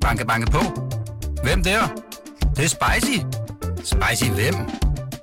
Banke, 0.00 0.26
banke 0.26 0.50
på. 0.50 0.60
Hvem 1.42 1.62
der? 1.62 1.80
Det, 2.40 2.56
det 2.56 2.64
er 2.64 2.68
spicy. 2.68 3.18
Spicy 3.84 4.30
hvem? 4.30 4.54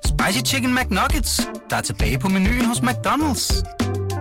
Spicy 0.04 0.52
Chicken 0.52 0.74
McNuggets, 0.74 1.48
der 1.70 1.76
er 1.76 1.80
tilbage 1.80 2.18
på 2.18 2.28
menuen 2.28 2.64
hos 2.64 2.78
McDonald's. 2.78 3.62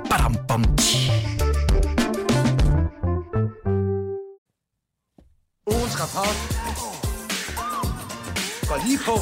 Badum, 0.09 0.35
bom, 0.47 0.63
tji. 0.77 1.11
Ugens 5.67 5.95
rapport. 6.01 6.37
Går 8.69 8.79
lige 8.87 8.99
på. 9.05 9.15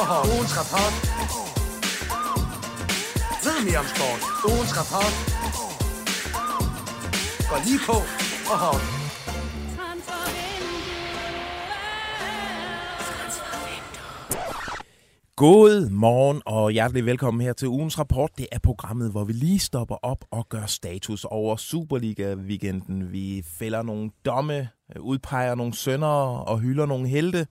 Og 0.00 0.26
ugens 0.34 0.52
rapport. 0.58 0.94
Ved 3.44 3.64
mere 3.64 3.78
om 3.78 3.86
sport. 3.94 4.20
Ugens 4.50 4.72
rapport. 4.78 5.14
Går 7.50 7.60
lige 7.66 7.80
på. 7.86 7.96
Og 8.52 8.58
God 15.36 15.90
morgen 15.90 16.42
og 16.46 16.70
hjertelig 16.70 17.06
velkommen 17.06 17.40
her 17.40 17.52
til 17.52 17.68
ugens 17.68 17.98
rapport. 17.98 18.30
Det 18.38 18.46
er 18.52 18.58
programmet, 18.58 19.10
hvor 19.10 19.24
vi 19.24 19.32
lige 19.32 19.58
stopper 19.58 19.94
op 20.02 20.24
og 20.30 20.48
gør 20.48 20.66
status 20.66 21.24
over 21.24 21.56
Superliga-weekenden. 21.56 23.12
Vi 23.12 23.44
fælder 23.46 23.82
nogle 23.82 24.10
domme, 24.24 24.68
udpeger 25.00 25.54
nogle 25.54 25.74
sønder 25.74 26.08
og 26.48 26.58
hylder 26.58 26.86
nogle 26.86 27.08
helte. 27.08 27.46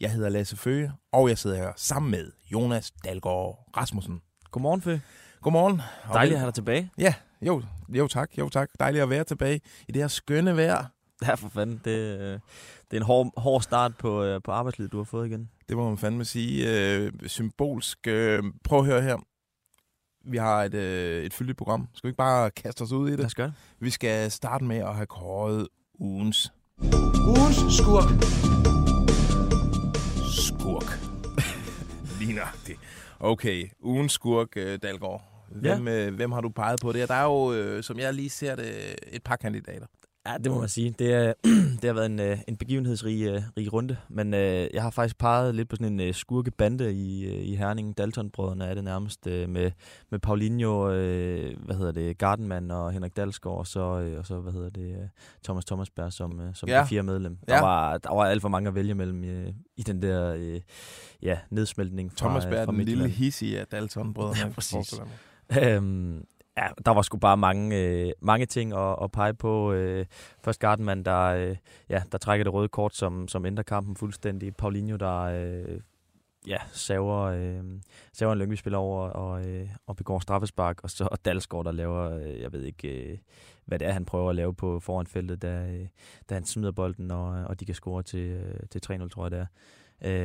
Jeg 0.00 0.12
hedder 0.12 0.28
Lasse 0.28 0.56
Føge, 0.56 0.92
og 1.12 1.28
jeg 1.28 1.38
sidder 1.38 1.56
her 1.56 1.72
sammen 1.76 2.10
med 2.10 2.32
Jonas 2.52 2.92
Dalgaard 3.04 3.68
Rasmussen. 3.76 4.20
Godmorgen, 4.50 4.82
Fø. 4.82 4.98
Godmorgen. 5.42 5.80
Dejligt 6.12 6.34
at 6.34 6.40
have 6.40 6.46
dig 6.46 6.54
tilbage. 6.54 6.90
Ja, 6.98 7.14
jo, 7.42 7.62
jo 7.88 8.08
tak, 8.08 8.38
jo 8.38 8.48
tak. 8.48 8.68
Dejligt 8.80 9.02
at 9.02 9.10
være 9.10 9.24
tilbage 9.24 9.60
i 9.88 9.92
det 9.92 10.02
her 10.02 10.08
skønne 10.08 10.56
vejr. 10.56 10.84
Ja, 11.26 11.34
for 11.34 11.48
fanden. 11.48 11.80
Det, 11.84 12.18
øh, 12.20 12.32
det 12.90 12.96
er 12.96 12.96
en 12.96 13.02
hård, 13.02 13.32
hård 13.36 13.62
start 13.62 13.96
på, 13.96 14.22
øh, 14.24 14.40
på 14.44 14.50
arbejdslivet, 14.52 14.92
du 14.92 14.96
har 14.96 15.04
fået 15.04 15.26
igen. 15.26 15.50
Det 15.68 15.76
må 15.76 15.88
man 15.88 15.98
fandme 15.98 16.24
sige. 16.24 16.70
Øh, 16.96 17.12
symbolsk. 17.26 17.98
Øh, 18.06 18.42
prøv 18.64 18.78
at 18.78 18.84
høre 18.84 19.02
her. 19.02 19.16
Vi 20.30 20.36
har 20.36 20.62
et, 20.64 20.74
øh, 20.74 21.24
et 21.24 21.34
fyldigt 21.34 21.58
program. 21.58 21.88
Skal 21.94 22.08
vi 22.08 22.10
ikke 22.10 22.16
bare 22.16 22.50
kaste 22.50 22.82
os 22.82 22.92
ud 22.92 23.06
i 23.08 23.10
Lad 23.10 23.16
det? 23.18 23.26
os 23.26 23.34
gøre 23.34 23.46
det. 23.46 23.54
Vi 23.80 23.90
skal 23.90 24.30
starte 24.30 24.64
med 24.64 24.76
at 24.76 24.94
have 24.94 25.06
kåret 25.06 25.68
ugens 25.98 26.52
ugens 27.26 27.56
skurk. 27.78 28.08
skurk. 30.48 30.98
Ligner 32.20 32.56
det. 32.66 32.76
Okay, 33.20 33.68
ugens 33.80 34.12
skurk, 34.12 34.48
øh, 34.56 34.78
Dalgaard. 34.82 35.24
Hvem, 35.50 35.88
øh, 35.88 36.14
hvem 36.14 36.32
har 36.32 36.40
du 36.40 36.48
peget 36.48 36.80
på 36.82 36.92
det? 36.92 37.08
Der 37.08 37.14
er 37.14 37.24
jo, 37.24 37.52
øh, 37.52 37.82
som 37.82 37.98
jeg 37.98 38.14
lige 38.14 38.30
ser 38.30 38.56
det, 38.56 38.94
et 39.12 39.22
par 39.22 39.36
kandidater. 39.36 39.86
Ja, 40.26 40.36
det 40.44 40.52
må 40.52 40.58
man 40.60 40.68
sige. 40.68 40.94
Det, 40.98 41.12
er, 41.14 41.32
det 41.80 41.84
har 41.84 41.92
været 41.92 42.06
en, 42.06 42.20
øh, 42.20 42.38
en 42.48 42.56
begivenhedsrig 42.56 43.22
øh, 43.28 43.42
rig 43.56 43.72
runde, 43.72 43.96
men 44.08 44.34
øh, 44.34 44.68
jeg 44.74 44.82
har 44.82 44.90
faktisk 44.90 45.18
peget 45.18 45.54
lidt 45.54 45.68
på 45.68 45.76
sådan 45.76 45.92
en 45.92 46.00
øh, 46.00 46.14
skurkebande 46.14 46.92
i, 46.92 47.26
i 47.26 47.54
Herning. 47.56 47.98
Dalton-brødrene 47.98 48.64
er 48.64 48.74
det 48.74 48.84
nærmest 48.84 49.26
med, 49.26 49.70
med 50.10 50.18
Paulinho, 50.18 50.84
hvad 51.64 51.74
hedder 51.76 51.92
det, 51.92 52.18
Gardenman 52.18 52.70
og 52.70 52.92
Henrik 52.92 53.16
Dalsgaard, 53.16 53.58
og 53.58 53.66
så, 53.66 53.80
og 54.18 54.26
så 54.26 54.40
hvad 54.40 54.52
hedder 54.52 54.70
det, 54.70 55.10
Thomas 55.44 55.64
Thomasberg 55.64 56.12
som, 56.12 56.40
som 56.54 56.68
Ja. 56.68 56.84
fire 56.84 57.02
medlem. 57.02 57.38
Der, 57.48 57.54
Ja. 57.54 57.60
var, 57.60 57.98
der 57.98 58.14
var 58.14 58.24
alt 58.24 58.42
for 58.42 58.48
mange 58.48 58.68
at 58.68 58.74
vælge 58.74 58.94
mellem 58.94 59.24
øh, 59.24 59.52
i 59.76 59.82
den 59.82 60.02
der 60.02 60.34
ja, 61.22 61.38
nedsmeltning 61.50 62.12
fra, 62.12 62.16
Thomas 62.26 62.46
Berg, 62.46 62.64
fra 62.64 62.72
den 62.72 62.80
lille 62.84 63.08
hissige 63.08 63.60
af 63.60 63.66
Dalton-brødrene. 63.66 64.38
Ja, 64.44 64.48
præcis. 64.54 65.00
Øhm, 65.62 66.24
ja, 66.62 66.68
der 66.84 66.90
var 66.90 67.02
sgu 67.02 67.18
bare 67.18 67.36
mange, 67.36 67.76
øh, 67.78 68.12
mange 68.20 68.46
ting 68.46 68.72
at, 68.72 68.96
at 69.02 69.12
pege 69.12 69.34
på. 69.34 69.72
Øh, 69.72 70.06
først 70.44 70.60
Gardenman, 70.60 71.02
der, 71.02 71.22
øh, 71.24 71.56
ja, 71.88 72.02
der 72.12 72.18
trækker 72.18 72.44
det 72.44 72.52
røde 72.52 72.68
kort, 72.68 72.94
som, 72.96 73.28
som 73.28 73.44
ændrer 73.46 73.62
kampen 73.62 73.96
fuldstændig. 73.96 74.56
Paulinho, 74.56 74.96
der 74.96 75.18
øh, 75.20 75.80
ja, 76.46 76.56
saver, 76.72 77.18
øh, 77.22 77.64
saver 78.12 78.32
en 78.32 78.38
Lyngby-spiller 78.38 78.78
over 78.78 79.08
og, 79.08 79.46
øh, 79.48 79.68
og 79.86 79.96
begår 79.96 80.18
straffespark. 80.18 80.80
Og 80.82 80.90
så 80.90 81.08
Dalsgaard, 81.24 81.64
der 81.64 81.72
laver, 81.72 82.10
øh, 82.10 82.40
jeg 82.40 82.52
ved 82.52 82.62
ikke, 82.64 82.88
øh, 83.12 83.18
hvad 83.66 83.78
det 83.78 83.88
er, 83.88 83.92
han 83.92 84.04
prøver 84.04 84.30
at 84.30 84.36
lave 84.36 84.54
på 84.54 84.80
foran 84.80 85.06
feltet, 85.06 85.42
da, 85.42 85.66
øh, 85.70 85.86
da 86.28 86.34
han 86.34 86.44
smider 86.44 86.72
bolden, 86.72 87.10
og, 87.10 87.28
og 87.28 87.60
de 87.60 87.64
kan 87.64 87.74
score 87.74 88.02
til, 88.02 88.20
øh, 88.30 88.60
til 88.70 88.80
3-0, 88.86 89.08
tror 89.08 89.24
jeg 89.24 89.30
det 89.30 89.38
er. 89.40 89.46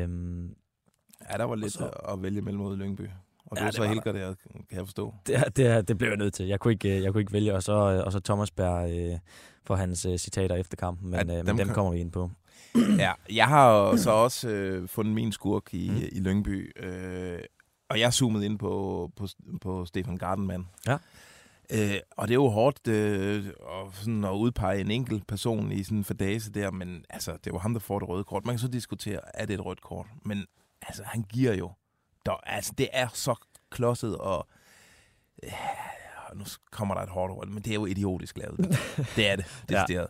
Øhm, 0.04 0.56
Ja, 1.32 1.38
der 1.38 1.44
var 1.44 1.56
lidt 1.56 1.74
så- 1.74 1.90
at 2.10 2.24
vælge 2.24 2.42
mellem 2.42 2.62
mod 2.64 2.78
Lyngby. 2.78 3.10
Og 3.53 3.58
Ja, 3.59 3.64
du 3.64 3.68
det 3.68 3.75
så 3.75 3.81
var 3.81 3.88
Helger 3.88 4.12
der, 4.12 4.34
kan 4.69 4.78
jeg 4.78 4.86
forstå. 4.86 5.14
det, 5.28 5.44
det, 5.58 5.88
det 5.88 5.97
blev 5.97 6.09
jeg 6.09 6.18
nødt 6.18 6.34
til. 6.34 6.46
Jeg 6.47 6.59
kunne 6.59 6.74
ikke, 6.74 6.97
øh, 6.97 7.03
jeg 7.03 7.12
kunne 7.12 7.22
ikke 7.22 7.34
vælge, 7.34 7.56
og 7.56 7.64
så, 7.64 7.74
øh, 7.74 8.03
og 8.06 8.12
så 8.12 8.19
Thomas 8.19 8.52
Berg 8.52 8.91
øh, 8.91 9.19
for 9.66 9.75
hans 9.75 10.06
øh, 10.06 10.18
citater 10.18 10.56
efter 10.56 10.75
kampen, 10.78 11.09
men, 11.12 11.30
Ja, 11.30 11.34
øh, 11.34 11.38
dem 11.38 11.46
men 11.46 11.58
dem 11.58 11.68
kan- 11.68 11.75
kommer 11.75 11.92
vi 11.92 12.00
ind 12.00 12.12
på. 12.12 12.30
Ja, 12.97 13.12
jeg 13.31 13.47
har 13.47 13.96
så 13.96 14.12
også 14.12 14.50
øh, 14.50 14.88
fundet 14.88 15.13
min 15.13 15.31
skurk 15.31 15.74
i, 15.74 15.90
Mm. 15.90 15.96
mm. 15.96 16.02
i 16.12 16.19
Lyngby, 16.19 16.84
øh, 16.84 17.40
og 17.90 18.00
jeg 18.00 18.13
zoomede 18.13 18.46
ind 18.46 18.59
på, 18.59 19.12
på, 19.16 19.28
på 19.62 19.86
Stefan 19.86 20.18
Gardenman. 20.18 20.68
Ja. 20.88 20.97
Øh, 21.74 21.96
og 22.18 22.28
det 22.28 22.31
er 22.34 22.36
jo 22.36 22.47
hårdt 22.50 22.88
øh, 22.88 23.46
at, 23.47 23.96
sådan 23.96 24.24
at 24.24 24.31
udpege 24.31 24.81
en 24.81 24.92
enkelt 24.92 25.28
person 25.28 25.72
i 25.72 25.84
sådan 25.84 25.97
en 25.97 26.03
fordase 26.03 26.52
der, 26.52 26.72
men 26.72 27.06
altså, 27.09 27.31
det 27.31 27.47
jo 27.47 27.58
ham, 27.58 27.74
der 27.74 27.80
får 27.80 28.00
det 28.00 28.09
røde 28.09 28.24
kort. 28.24 28.46
Man 28.46 28.53
kan 28.53 28.59
så 28.59 28.68
diskutere, 28.68 29.19
er 29.34 29.46
det 29.46 29.53
et 29.53 29.66
rødt 29.66 29.81
kort? 29.81 30.06
Men 30.25 30.46
altså, 30.81 31.03
han 31.06 31.22
giver 31.24 31.53
jo. 31.53 31.72
Der, 32.26 32.32
altså, 32.44 32.74
det 32.78 32.90
er 32.94 33.08
så 33.14 33.36
klodset, 33.72 34.18
og 34.18 34.48
øh, 35.44 35.52
nu 36.34 36.46
kommer 36.72 36.96
der 36.96 37.02
et 37.02 37.10
hårdt 37.10 37.32
ord, 37.34 37.48
men 37.48 37.64
det 37.64 37.70
er 37.72 37.74
jo 37.76 37.86
idiotisk 37.86 38.38
lavet. 38.38 38.58
det 39.16 39.30
er 39.30 39.36
det, 39.36 39.46
Ja. 39.72 39.82
decideret. 39.82 40.08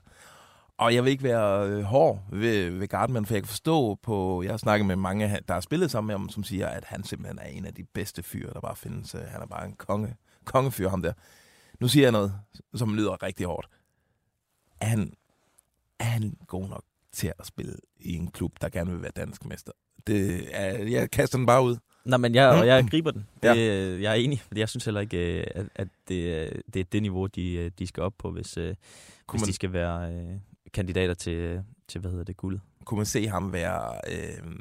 Og 0.78 0.96
jeg 0.96 1.04
vil 1.04 1.12
ikke 1.12 1.24
være 1.24 1.68
øh, 1.70 1.82
hård 1.84 2.24
ved, 2.30 2.70
ved 2.70 2.88
Gardman, 2.88 3.26
for 3.26 3.34
jeg 3.34 3.44
kan 3.44 3.48
forstå 3.48 3.96
på, 3.96 4.44
jeg 4.44 4.52
har 4.52 4.58
snakket 4.58 4.86
med 4.86 4.96
mange, 4.96 5.40
der 5.48 5.54
har 5.54 5.62
spillet 5.62 5.92
sammen 5.92 6.08
med 6.08 6.16
ham, 6.16 6.30
som 6.30 6.44
siger, 6.44 6.68
at 6.68 6.86
han 6.86 7.04
simpelthen 7.04 7.40
er 7.40 7.44
en 7.46 7.66
af 7.66 7.74
de 7.74 7.84
bedste 7.84 8.24
fyre, 8.24 8.54
der 8.54 8.60
bare 8.62 8.76
findes. 8.76 9.16
Øh, 9.16 9.22
Han 9.22 9.42
er 9.42 9.46
bare 9.46 9.66
en 9.66 9.76
konge, 9.76 10.16
kongefyr, 10.46 10.90
ham 10.90 11.02
der. 11.02 11.14
Nu 11.80 11.88
siger 11.88 12.04
jeg 12.06 12.12
noget, 12.12 12.34
som 12.76 12.96
lyder 12.96 13.24
rigtig 13.24 13.46
hårdt. 13.46 13.68
Er 14.82 14.86
han, 14.86 15.14
er 16.00 16.04
han 16.06 16.38
god 16.48 16.68
nok 16.70 16.84
til 17.12 17.34
at 17.40 17.46
spille 17.46 17.76
i 18.00 18.14
en 18.16 18.32
klub, 18.32 18.52
der 18.62 18.70
gerne 18.70 18.92
vil 18.92 19.02
være 19.02 19.12
dansk 19.16 19.46
mester? 19.46 19.72
Det 20.08 20.48
er, 20.52 20.84
jeg 20.84 21.12
kaster 21.12 21.38
den 21.38 21.46
bare 21.48 21.64
ud. 21.64 21.78
Nej, 22.06 22.18
men 22.18 22.36
jeg, 22.36 22.50
og 22.50 22.58
Mm. 22.60 22.66
jeg 22.66 22.88
griber 22.92 23.12
den. 23.12 23.28
Det, 23.44 23.48
Ja. 23.50 23.54
ja. 23.54 24.02
Jeg 24.02 24.10
er 24.12 24.14
enig, 24.14 24.42
fordi 24.42 24.60
jeg 24.60 24.70
synes 24.70 24.86
heller 24.86 25.02
ikke, 25.02 25.40
øh, 25.40 25.48
at, 25.56 25.66
at 25.76 25.88
det, 26.08 26.16
øh, 26.24 26.52
det 26.74 26.80
er 26.80 26.84
det 26.84 27.02
niveau, 27.02 27.26
de, 27.28 27.54
øh, 27.54 27.72
de 27.80 27.88
skal 27.88 28.04
op 28.04 28.14
på, 28.18 28.32
hvis, 28.32 28.58
øh, 28.58 28.76
Kunne 29.28 29.38
hvis 29.38 29.42
man, 29.42 29.48
de 29.48 29.54
skal 29.54 29.74
være 29.74 30.14
øh, 30.14 30.36
kandidater 30.74 31.14
til, 31.14 31.34
øh, 31.34 31.60
til, 31.88 32.02
hvad 32.02 32.12
hedder 32.12 32.26
det, 32.26 32.38
guldet. 32.38 32.62
kunne 32.86 32.98
man 32.98 33.06
se 33.06 33.28
ham 33.28 33.54
være, 33.54 33.92
øh, 34.12 34.54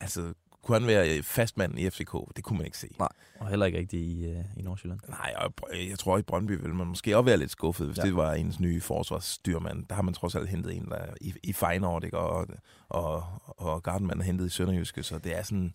altså, 0.00 0.32
kunne 0.62 0.78
han 0.78 0.86
være 0.88 1.22
fastmand 1.22 1.78
i 1.78 1.90
FCK? 1.90 2.12
Det 2.36 2.44
kunne 2.44 2.56
man 2.56 2.66
ikke 2.66 2.78
se. 2.78 2.88
Nej. 2.98 3.08
Og 3.40 3.48
heller 3.48 3.66
ikke 3.66 3.78
rigtig 3.78 4.00
i, 4.00 4.26
øh, 4.26 4.44
i 4.56 4.62
Nordsjælland. 4.62 5.00
Nej, 5.08 5.34
og 5.36 5.52
jeg 5.90 5.98
tror 5.98 6.18
i 6.18 6.22
Brøndby 6.22 6.50
vil 6.62 6.74
man 6.74 6.86
måske 6.86 7.16
også 7.16 7.24
være 7.24 7.36
lidt 7.36 7.50
skuffet, 7.50 7.86
hvis 7.86 7.98
Ja. 7.98 8.02
det 8.02 8.16
var 8.16 8.32
ens 8.34 8.60
nye 8.60 8.80
forsvarsstyrmand. 8.80 9.86
Der 9.86 9.94
har 9.94 10.02
man 10.02 10.14
trods 10.14 10.34
alt 10.34 10.48
hentet 10.48 10.76
en 10.76 10.84
der 10.84 10.94
er 10.96 11.14
i, 11.20 11.34
i 11.42 11.52
Feyenoord, 11.52 12.04
ikke? 12.04 12.18
Og, 12.18 12.48
og, 12.88 13.24
og 13.46 13.82
Gardenman 13.82 14.20
er 14.20 14.24
hentet 14.24 14.46
i 14.46 14.48
Sønderjyske, 14.48 15.02
så 15.02 15.18
det 15.18 15.38
er 15.38 15.42
sådan... 15.42 15.74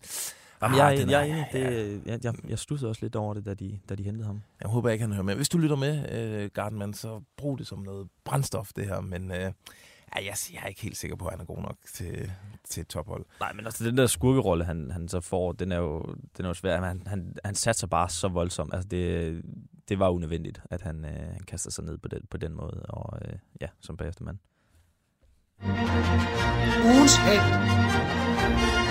Jamen, 0.64 0.80
Ah, 0.80 0.98
jeg, 0.98 1.10
jeg 1.10 1.28
enig. 1.30 1.46
Det, 1.52 2.02
jeg, 2.06 2.24
jeg, 2.24 2.34
jeg 2.48 2.58
stussede 2.58 2.88
også 2.88 3.02
lidt 3.04 3.16
over 3.16 3.34
det, 3.34 3.46
da 3.46 3.54
de, 3.54 3.78
da 3.88 3.94
de 3.94 4.02
hentede 4.02 4.26
ham. 4.26 4.42
Jeg 4.60 4.68
håber 4.70 4.90
ikke, 4.90 5.02
han 5.02 5.12
hører 5.12 5.22
med. 5.24 5.34
Hvis 5.34 5.48
du 5.48 5.58
lytter 5.58 5.76
med, 5.76 6.12
øh, 6.12 6.50
Gardenman, 6.54 6.94
så 6.94 7.20
brug 7.36 7.58
det 7.58 7.66
som 7.66 7.78
noget 7.78 8.08
brændstof, 8.24 8.70
det 8.76 8.86
her. 8.86 9.00
Men 9.00 9.30
øh, 9.30 9.38
ja, 9.38 9.50
jeg, 10.16 10.34
jeg 10.52 10.60
er 10.62 10.66
ikke 10.66 10.80
helt 10.82 10.96
sikker 10.96 11.16
på, 11.16 11.26
at 11.26 11.32
han 11.32 11.40
er 11.40 11.44
god 11.44 11.62
nok 11.62 11.76
til, 11.94 12.32
til 12.68 12.86
tophold. 12.86 13.24
Nej, 13.40 13.52
men 13.52 13.64
altså 13.64 13.84
den 13.84 13.96
der 13.96 14.06
skurkerolle, 14.06 14.64
han, 14.64 14.90
han 14.90 15.08
så 15.08 15.20
får, 15.20 15.52
den 15.52 15.72
er 15.72 15.78
jo, 15.78 16.02
den 16.36 16.44
er 16.44 16.48
jo 16.48 16.54
svær. 16.54 16.80
Han, 16.80 17.02
han, 17.06 17.34
han 17.44 17.54
satser 17.54 17.86
bare 17.86 18.08
så 18.08 18.28
voldsomt. 18.28 18.74
Altså 18.74 18.88
det, 18.88 19.42
det 19.88 19.98
var 19.98 20.08
unødvendigt, 20.08 20.60
at 20.70 20.82
han, 20.82 21.04
øh, 21.04 21.10
han 21.32 21.42
kaster 21.46 21.70
sig 21.70 21.84
ned 21.84 21.98
på 21.98 22.08
den, 22.08 22.20
på 22.30 22.36
den 22.36 22.52
måde. 22.54 22.82
Og 22.88 23.18
øh, 23.24 23.38
ja, 23.60 23.66
som 23.80 23.96
bagefter 23.96 24.24
mand. 24.24 24.38
Ugens 26.84 27.16
held. 27.16 28.83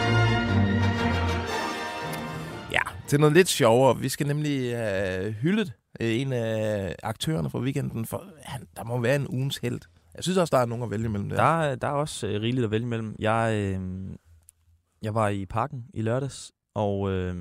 Til 3.07 3.19
noget 3.19 3.33
lidt 3.35 3.47
sjovere. 3.47 3.97
Vi 4.00 4.09
skal 4.09 4.27
nemlig 4.27 4.77
have 4.77 5.31
hyldet 5.31 5.73
øh, 6.00 6.21
en 6.21 6.33
af 6.33 6.95
aktørerne 7.03 7.50
fra 7.50 7.59
weekenden, 7.59 8.05
for 8.05 8.23
han, 8.44 8.67
der 8.75 8.83
må 8.83 9.00
være 9.00 9.15
en 9.15 9.27
ugens 9.27 9.57
held. 9.57 9.79
Jeg 10.15 10.23
synes 10.23 10.38
også, 10.38 10.51
der 10.57 10.61
er 10.61 10.65
nogen 10.65 10.83
at 10.83 10.91
vælge 10.91 11.09
mellem 11.09 11.29
der. 11.29 11.35
Der, 11.35 11.61
er- 11.61 11.75
der 11.75 11.88
er 11.88 11.91
også 11.91 12.27
øh, 12.27 12.41
rigeligt 12.41 12.65
at 12.65 12.71
vælge 12.71 12.85
imellem. 12.85 13.15
Jeg, 13.19 13.53
øh, 13.55 13.81
jeg 15.01 15.15
var 15.15 15.29
i 15.29 15.45
parken 15.45 15.85
i 15.94 16.01
lørdags, 16.01 16.51
og 16.75 17.11
øh, 17.11 17.35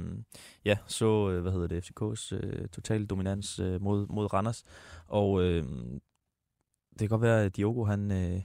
ja, 0.65 0.77
så, 0.87 1.31
øh, 1.31 1.43
hvad 1.43 1.53
hedder 1.53 1.67
det, 1.67 1.91
FCK's 1.91 2.35
øh, 2.37 2.69
total 2.69 3.07
dominans 3.07 3.59
øh, 3.59 3.83
mod, 3.83 4.07
mod 4.07 4.33
Randers. 4.33 4.63
Og 5.07 5.43
øh, 5.43 5.63
det 6.91 6.99
kan 6.99 7.09
godt 7.09 7.23
være, 7.23 7.45
at 7.45 7.57
Diogo, 7.57 7.85
han, 7.85 8.11
øh, 8.13 8.41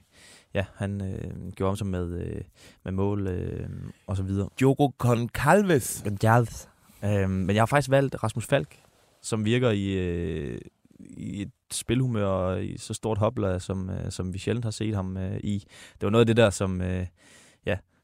ja, 0.54 0.64
han 0.74 1.00
øh, 1.14 1.52
gjorde 1.52 1.70
om 1.70 1.76
sig 1.76 1.86
med, 1.86 2.08
øh, 2.20 2.40
med 2.84 2.92
mål 2.92 3.26
øh, 3.26 3.68
og 4.06 4.16
så 4.16 4.22
videre. 4.22 4.48
Diogo 4.60 4.90
Concalves. 4.98 6.02
Gonzalez. 6.04 6.66
Øhm, 7.04 7.30
men 7.30 7.56
jeg 7.56 7.60
har 7.60 7.66
faktisk 7.66 7.90
valgt 7.90 8.22
Rasmus 8.22 8.46
Falk, 8.46 8.76
som 9.22 9.44
virker 9.44 9.70
i, 9.70 9.92
øh, 9.92 10.60
i 11.00 11.42
et 11.42 11.50
spilhumør 11.70 12.26
og 12.26 12.64
i 12.64 12.78
så 12.78 12.94
stort 12.94 13.18
hopla, 13.18 13.58
som, 13.58 13.90
øh, 13.90 14.10
som 14.10 14.34
vi 14.34 14.38
sjældent 14.38 14.64
har 14.64 14.70
set 14.70 14.94
ham 14.94 15.16
øh, 15.16 15.40
i. 15.44 15.64
Det 15.92 16.02
var 16.02 16.10
noget 16.10 16.22
af 16.22 16.26
det 16.26 16.36
der, 16.36 16.50
som, 16.50 16.80
øh, 16.80 17.06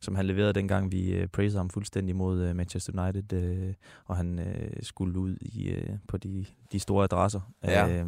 som 0.05 0.15
han 0.15 0.27
leverede 0.27 0.53
dengang, 0.53 0.93
vi 0.93 1.13
øh, 1.13 1.29
praisede 1.29 1.59
ham 1.59 1.71
fuldstændig 1.71 2.17
mod 2.17 2.43
øh, 2.43 2.57
Manchester 2.57 3.03
United, 3.03 3.33
øh, 3.33 3.75
og 4.05 4.17
han 4.17 4.39
øh, 4.39 4.71
skulle 4.83 5.19
ud 5.19 5.37
i, 5.41 5.69
øh, 5.69 5.89
på 6.09 6.17
de, 6.17 6.45
de 6.73 6.79
store 6.81 7.05
adresser. 7.05 7.41
Ja. 7.65 7.89
Øh, 7.89 8.07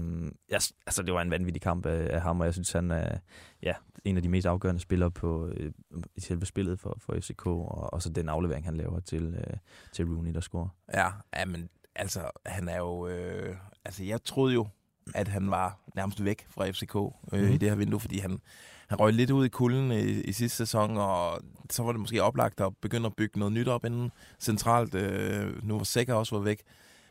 jeg, 0.51 0.61
altså, 0.87 1.03
det 1.03 1.15
var 1.15 1.23
en 1.23 1.31
vanvittig 1.31 1.63
kamp 1.63 1.87
af, 1.87 2.15
af 2.15 2.21
ham, 2.23 2.41
og 2.41 2.47
jeg 2.47 2.53
synes, 2.55 2.73
han 2.73 2.91
er 2.91 3.19
ja, 3.63 3.73
en 4.05 4.17
af 4.17 4.23
de 4.23 4.29
mest 4.29 4.47
afgørende 4.47 4.81
spillere 4.81 5.11
på, 5.11 5.47
øh, 5.49 5.73
i 6.17 6.21
selve 6.21 6.47
spillet 6.47 6.81
for, 6.81 6.97
for 7.01 7.15
FCK, 7.21 7.47
og, 7.47 7.93
og 7.93 8.03
så 8.03 8.09
den 8.11 8.29
aflevering, 8.29 8.65
han 8.65 8.77
laver 8.77 9.01
til, 9.01 9.35
øh, 9.35 9.57
til 9.93 10.05
Rooney, 10.05 10.35
der 10.35 10.41
scorer. 10.41 10.69
Ja, 10.95 11.45
men 11.47 11.69
altså, 11.95 12.31
han 12.47 12.69
er 12.69 12.77
jo... 12.79 13.09
Øh, 13.09 13.57
altså, 13.85 14.05
jeg 14.05 14.25
troede 14.25 14.55
jo, 14.55 14.67
at 15.15 15.29
han 15.29 15.51
var 15.51 15.81
nærmest 15.97 16.25
væk 16.25 16.47
fra 16.51 16.71
FCK 16.71 16.95
øh, 16.97 17.03
Mhm. 17.03 17.13
mm-hmm. 17.33 17.55
i 17.55 17.57
det 17.57 17.69
her 17.69 17.77
vindue, 17.77 18.01
fordi 18.01 18.19
han, 18.19 18.41
han 18.89 19.01
røg 19.01 19.13
lidt 19.13 19.31
ud 19.31 19.47
i 19.47 19.49
kulden 19.49 19.93
i, 19.93 20.21
i 20.21 20.33
sidste 20.33 20.57
sæson, 20.57 20.97
og 20.97 21.41
så 21.71 21.83
var 21.83 21.93
det 21.93 22.01
måske 22.01 22.23
oplagt 22.23 22.61
at 22.61 22.73
begynde 22.83 23.07
at 23.07 23.17
bygge 23.17 23.39
noget 23.39 23.53
nyt 23.53 23.69
op 23.69 23.85
inden 23.85 24.13
centralt. 24.41 24.95
Øh, 24.95 25.67
nu 25.67 25.77
var 25.77 25.85
Sækker 25.85 26.15
også 26.15 26.37
var 26.37 26.43
væk. 26.43 26.63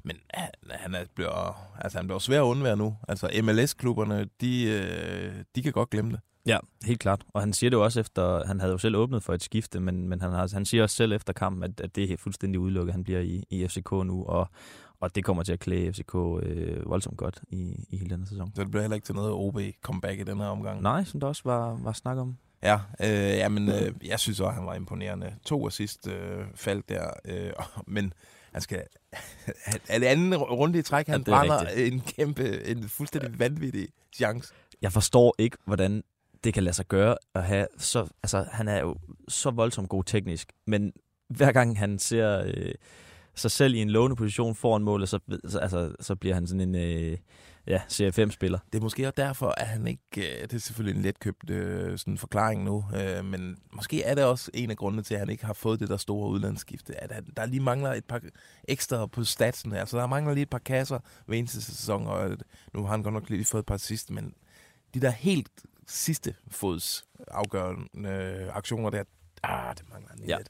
Men 0.03 0.17
han, 0.33 0.49
han, 0.69 0.95
er, 0.95 1.05
bliver, 1.15 1.67
altså, 1.81 1.97
han 1.97 2.07
bliver 2.07 2.19
svær 2.19 2.41
at 2.41 2.45
undvære 2.45 2.77
nu. 2.77 2.97
Altså 3.07 3.29
MLS-klubberne, 3.43 4.29
de, 4.41 4.63
øh, 4.63 5.43
de 5.55 5.63
kan 5.63 5.71
godt 5.71 5.89
glemme 5.89 6.11
det. 6.11 6.19
Ja, 6.45 6.57
helt 6.85 6.99
klart. 6.99 7.23
Og 7.33 7.41
han 7.41 7.53
siger 7.53 7.69
det 7.69 7.77
jo 7.77 7.83
også 7.83 7.99
efter, 7.99 8.45
han 8.47 8.59
havde 8.59 8.71
jo 8.71 8.77
selv 8.77 8.95
åbnet 8.95 9.23
for 9.23 9.33
et 9.33 9.43
skifte, 9.43 9.79
men, 9.79 10.09
men 10.09 10.21
han, 10.21 10.31
har, 10.31 10.49
han 10.53 10.65
siger 10.65 10.83
også 10.83 10.95
selv 10.95 11.11
efter 11.11 11.33
kampen, 11.33 11.63
at, 11.63 11.81
at 11.81 11.95
det 11.95 12.11
er 12.11 12.17
fuldstændig 12.17 12.59
udelukket, 12.59 12.93
han 12.93 13.03
bliver 13.03 13.19
i, 13.19 13.43
i 13.49 13.67
FCK 13.67 13.91
nu, 13.91 14.25
og, 14.25 14.49
og 14.99 15.15
det 15.15 15.23
kommer 15.23 15.43
til 15.43 15.53
at 15.53 15.59
klæde 15.59 15.93
FCK 15.93 16.15
øh, 16.43 16.89
voldsomt 16.89 17.17
godt 17.17 17.41
i, 17.49 17.85
i 17.89 17.97
hele 17.97 18.09
denne 18.09 18.27
sæson. 18.27 18.51
Så 18.55 18.61
det 18.61 18.71
bliver 18.71 18.81
heller 18.83 18.95
ikke 18.95 19.05
til 19.05 19.15
noget 19.15 19.31
OB 19.31 19.59
comeback 19.81 20.19
i 20.19 20.23
den 20.23 20.37
her 20.39 20.47
omgang. 20.47 20.81
Nej, 20.81 21.03
som 21.03 21.19
der 21.19 21.27
også 21.27 21.41
var, 21.45 21.77
var 21.83 21.93
snak 21.93 22.17
om. 22.17 22.37
Ja, 22.63 22.79
øh, 23.01 23.09
ja 23.09 23.49
men 23.49 23.69
øh, 23.69 23.93
jeg 24.05 24.19
synes 24.19 24.39
også, 24.39 24.51
han 24.51 24.65
var 24.65 24.73
imponerende. 24.73 25.35
To 25.45 25.67
assist 25.67 26.07
øh, 26.07 26.45
faldt 26.55 26.89
der, 26.89 27.09
øh, 27.25 27.51
men 27.87 28.13
han 28.51 28.61
skal... 28.61 28.83
er 29.89 29.99
det 29.99 30.05
anden 30.05 30.35
runde 30.37 30.79
i 30.79 30.81
træk, 30.81 31.07
han 31.07 31.23
Ja, 31.27 31.33
er 31.33 31.37
brænder 31.37 31.67
rigtigt. 31.67 31.93
en 31.93 31.99
kæmpe, 32.01 32.65
en 32.67 32.89
fuldstændig 32.89 33.39
vanvittig 33.39 33.87
chance. 34.13 34.53
Jeg 34.81 34.91
forstår 34.91 35.35
ikke, 35.37 35.57
hvordan 35.65 36.03
det 36.43 36.53
kan 36.53 36.63
lade 36.63 36.75
sig 36.75 36.85
gøre 36.87 37.17
at 37.35 37.43
have 37.43 37.67
så... 37.77 38.07
Altså, 38.23 38.45
han 38.51 38.67
er 38.67 38.79
jo 38.79 38.95
så 39.27 39.51
voldsomt 39.51 39.89
god 39.89 40.03
teknisk, 40.03 40.51
men 40.67 40.93
hver 41.27 41.51
gang 41.51 41.79
han 41.79 41.99
ser 41.99 42.43
øh, 42.45 42.73
sig 43.35 43.51
selv 43.51 43.75
i 43.75 43.77
en 43.81 43.89
lovende 43.89 44.15
position 44.15 44.55
foran 44.55 44.83
målet, 44.83 45.09
så, 45.09 45.19
så, 45.47 45.59
altså, 45.59 45.95
så 45.99 46.15
bliver 46.15 46.35
han 46.35 46.47
sådan 46.47 46.61
en 46.61 46.75
øh, 46.75 47.17
ja, 47.67 47.81
Serie 47.87 48.25
5-spiller. 48.25 48.59
Det 48.73 48.79
er 48.79 48.83
måske 48.83 49.07
også 49.07 49.13
derfor, 49.17 49.53
at 49.57 49.67
han 49.67 49.87
ikke... 49.87 50.01
Øh, 50.17 50.41
det 50.41 50.53
er 50.53 50.57
selvfølgelig 50.57 50.97
en 50.97 51.03
letkøbt 51.03 51.49
øh, 51.49 51.97
sådan 51.97 52.17
forklaring 52.17 52.63
nu, 52.63 52.85
øh, 52.95 53.25
men 53.25 53.57
måske 53.73 54.03
er 54.03 54.15
det 54.15 54.23
også 54.23 54.51
en 54.53 54.71
af 54.71 54.77
grundene 54.77 55.03
til, 55.03 55.13
at 55.13 55.19
han 55.19 55.29
ikke 55.29 55.45
har 55.45 55.53
fået 55.53 55.79
det 55.79 55.89
der 55.89 55.97
store 55.97 56.29
udlandsskifte. 56.29 57.03
At 57.03 57.11
han, 57.11 57.25
der 57.37 57.45
lige 57.45 57.59
mangler 57.59 57.93
et 57.93 58.05
par 58.05 58.21
ekstra 58.63 59.05
på 59.05 59.23
statsen. 59.23 59.73
Altså, 59.73 59.97
der 59.97 60.07
mangler 60.07 60.33
lige 60.33 60.41
et 60.43 60.49
par 60.49 60.59
kasser 60.59 60.99
ved 61.27 61.37
eneste 61.37 61.61
sæson, 61.61 62.07
og 62.07 62.29
øh, 62.29 62.37
nu 62.73 62.81
har 62.83 62.91
han 62.91 63.03
godt 63.03 63.13
nok 63.13 63.29
lige 63.29 63.45
fået 63.45 63.61
et 63.61 63.65
par 63.65 63.77
sidste, 63.77 64.13
men 64.13 64.33
de 64.93 64.99
der 65.01 65.09
helt 65.11 65.49
sidste 65.87 66.35
fods 66.51 67.05
afgørende 67.27 68.09
øh, 68.09 68.55
aktioner 68.55 68.89
der, 68.89 69.03
ah, 69.43 69.75
det 69.77 69.89
mangler 69.89 70.09
han 70.09 70.19
Ja. 70.27 70.37
lidt. 70.37 70.49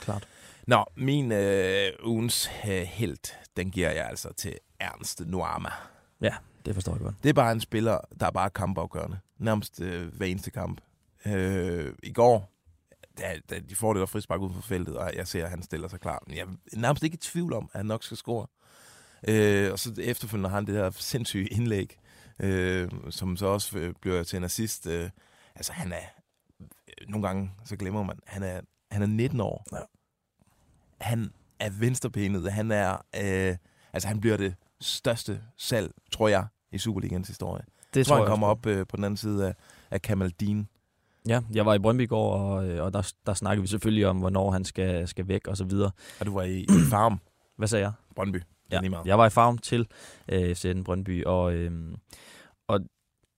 Klart. 0.00 0.28
Nå, 0.66 0.84
min 0.96 1.32
øh, 1.32 1.92
ugens 2.04 2.50
øh, 2.68 2.82
held, 2.82 3.36
den 3.56 3.70
giver 3.70 3.90
jeg 3.90 4.08
altså 4.08 4.32
til 4.32 4.54
Ernst 4.80 5.20
Nuama. 5.26 5.70
Ja, 6.20 6.34
det 6.66 6.74
forstår 6.74 6.92
jeg 6.92 7.00
godt. 7.00 7.14
Det 7.22 7.28
er 7.28 7.32
bare 7.32 7.52
en 7.52 7.60
spiller, 7.60 7.98
der 8.20 8.26
er 8.26 8.30
bare 8.30 8.50
kampafgørende. 8.50 9.18
Nærmest 9.38 9.80
øh, 9.80 10.14
hver 10.14 10.26
eneste 10.26 10.50
kamp. 10.50 10.80
Øh, 11.26 11.94
I 12.02 12.12
går, 12.12 12.52
da, 13.18 13.40
da 13.50 13.58
de 13.58 13.74
får 13.74 13.92
det 13.92 14.00
der 14.00 14.06
frispark 14.06 14.40
ud 14.40 14.52
for 14.54 14.62
feltet, 14.62 14.96
og 14.96 15.12
jeg 15.16 15.28
ser, 15.28 15.44
at 15.44 15.50
han 15.50 15.62
stiller 15.62 15.88
sig 15.88 16.00
klar. 16.00 16.22
Men 16.26 16.36
jeg 16.36 16.42
er 16.42 16.76
nærmest 16.76 17.04
ikke 17.04 17.14
i 17.14 17.18
tvivl 17.18 17.52
om, 17.52 17.70
at 17.72 17.78
han 17.78 17.86
nok 17.86 18.04
skal 18.04 18.16
score. 18.16 18.46
Øh, 19.28 19.72
og 19.72 19.78
så 19.78 19.94
efterfølgende 19.98 20.48
har 20.48 20.56
han 20.56 20.66
det 20.66 20.74
her 20.74 20.90
sindssyge 20.90 21.46
indlæg, 21.46 21.98
øh, 22.38 22.90
som 23.10 23.36
så 23.36 23.46
også 23.46 23.78
øh, 23.78 23.94
bliver 24.00 24.22
til 24.22 24.36
en 24.36 24.44
assist. 24.44 24.86
Øh, 24.86 25.10
altså 25.54 25.72
han 25.72 25.92
er, 25.92 26.22
nogle 27.08 27.26
gange 27.26 27.52
så 27.64 27.76
glemmer 27.76 28.02
man, 28.02 28.18
han 28.26 28.42
er, 28.42 28.60
han 28.90 29.02
er 29.02 29.06
19 29.06 29.40
år. 29.40 29.66
Ja. 29.72 29.78
Han 31.02 31.30
er 31.58 31.70
venstrebenet. 31.80 32.52
Han 32.52 32.70
er, 32.70 32.92
øh, 32.92 33.56
altså 33.92 34.08
han 34.08 34.20
bliver 34.20 34.36
det 34.36 34.54
største 34.80 35.40
salg, 35.58 35.92
tror 36.12 36.28
jeg, 36.28 36.46
i 36.72 36.78
Superligans 36.78 37.28
historie. 37.28 37.62
Det 37.94 37.96
Jeg 37.96 38.06
tror, 38.06 38.14
han 38.14 38.22
jeg 38.22 38.28
kommer 38.28 38.46
også 38.46 38.58
op 38.58 38.66
øh, 38.66 38.86
på 38.86 38.96
den 38.96 39.04
anden 39.04 39.16
side 39.16 39.46
af, 39.46 39.54
af 39.90 40.02
Kamaldin. 40.02 40.68
Ja, 41.28 41.40
jeg 41.54 41.66
var 41.66 41.74
i 41.74 41.78
Brøndby 41.78 42.02
i 42.02 42.06
går, 42.06 42.32
og, 42.32 42.68
øh, 42.68 42.84
og 42.84 42.92
der, 42.92 43.12
der 43.26 43.34
snakkede 43.34 43.62
vi 43.62 43.68
selvfølgelig 43.68 44.06
om, 44.06 44.18
hvornår 44.18 44.50
han 44.50 44.64
skal, 44.64 45.08
skal 45.08 45.28
væk 45.28 45.46
og 45.46 45.56
så 45.56 45.64
videre. 45.64 45.90
Og 46.20 46.26
du 46.26 46.34
var 46.34 46.42
i, 46.42 46.60
i 46.60 46.66
Farm, 46.90 47.20
Hvad 47.56 47.68
sagde 47.68 47.84
jeg? 47.84 47.92
Brøndby. 48.16 48.42
Ja, 48.70 48.80
jeg 49.04 49.18
var 49.18 49.26
i 49.26 49.30
farm 49.30 49.58
til 49.58 49.86
øh, 50.28 50.54
FCN 50.54 50.82
Brøndby, 50.84 51.24
og, 51.24 51.54
øh, 51.54 51.72
og 52.68 52.80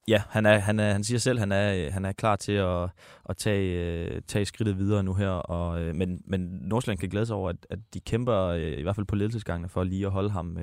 ja, 0.08 0.22
han, 0.28 0.46
er, 0.46 0.58
han, 0.58 0.80
er, 0.80 0.92
han 0.92 1.04
siger 1.04 1.18
selv, 1.18 1.38
at 1.38 1.40
han 1.40 1.52
er, 1.52 1.86
øh, 1.86 1.92
han 1.92 2.04
er 2.04 2.12
klar 2.12 2.36
til 2.36 2.52
at, 2.52 2.88
at 3.28 3.36
tage, 3.36 3.78
øh, 3.80 4.22
tage 4.26 4.44
skridtet 4.44 4.78
videre 4.78 5.02
nu 5.02 5.14
her. 5.14 5.28
Og, 5.28 5.80
øh, 5.80 5.94
men, 5.94 6.20
men 6.24 6.40
Nordsjælland 6.40 6.98
kan 6.98 7.08
glæde 7.08 7.26
sig 7.26 7.36
over, 7.36 7.50
at, 7.50 7.66
at 7.70 7.78
de 7.94 8.00
kæmper, 8.00 8.52
i 8.52 8.82
hvert 8.82 8.96
fald 8.96 9.06
på 9.06 9.16
ledelsesgangene, 9.16 9.68
for 9.68 9.84
lige 9.84 10.06
at 10.06 10.12
holde 10.12 10.30
ham 10.30 10.58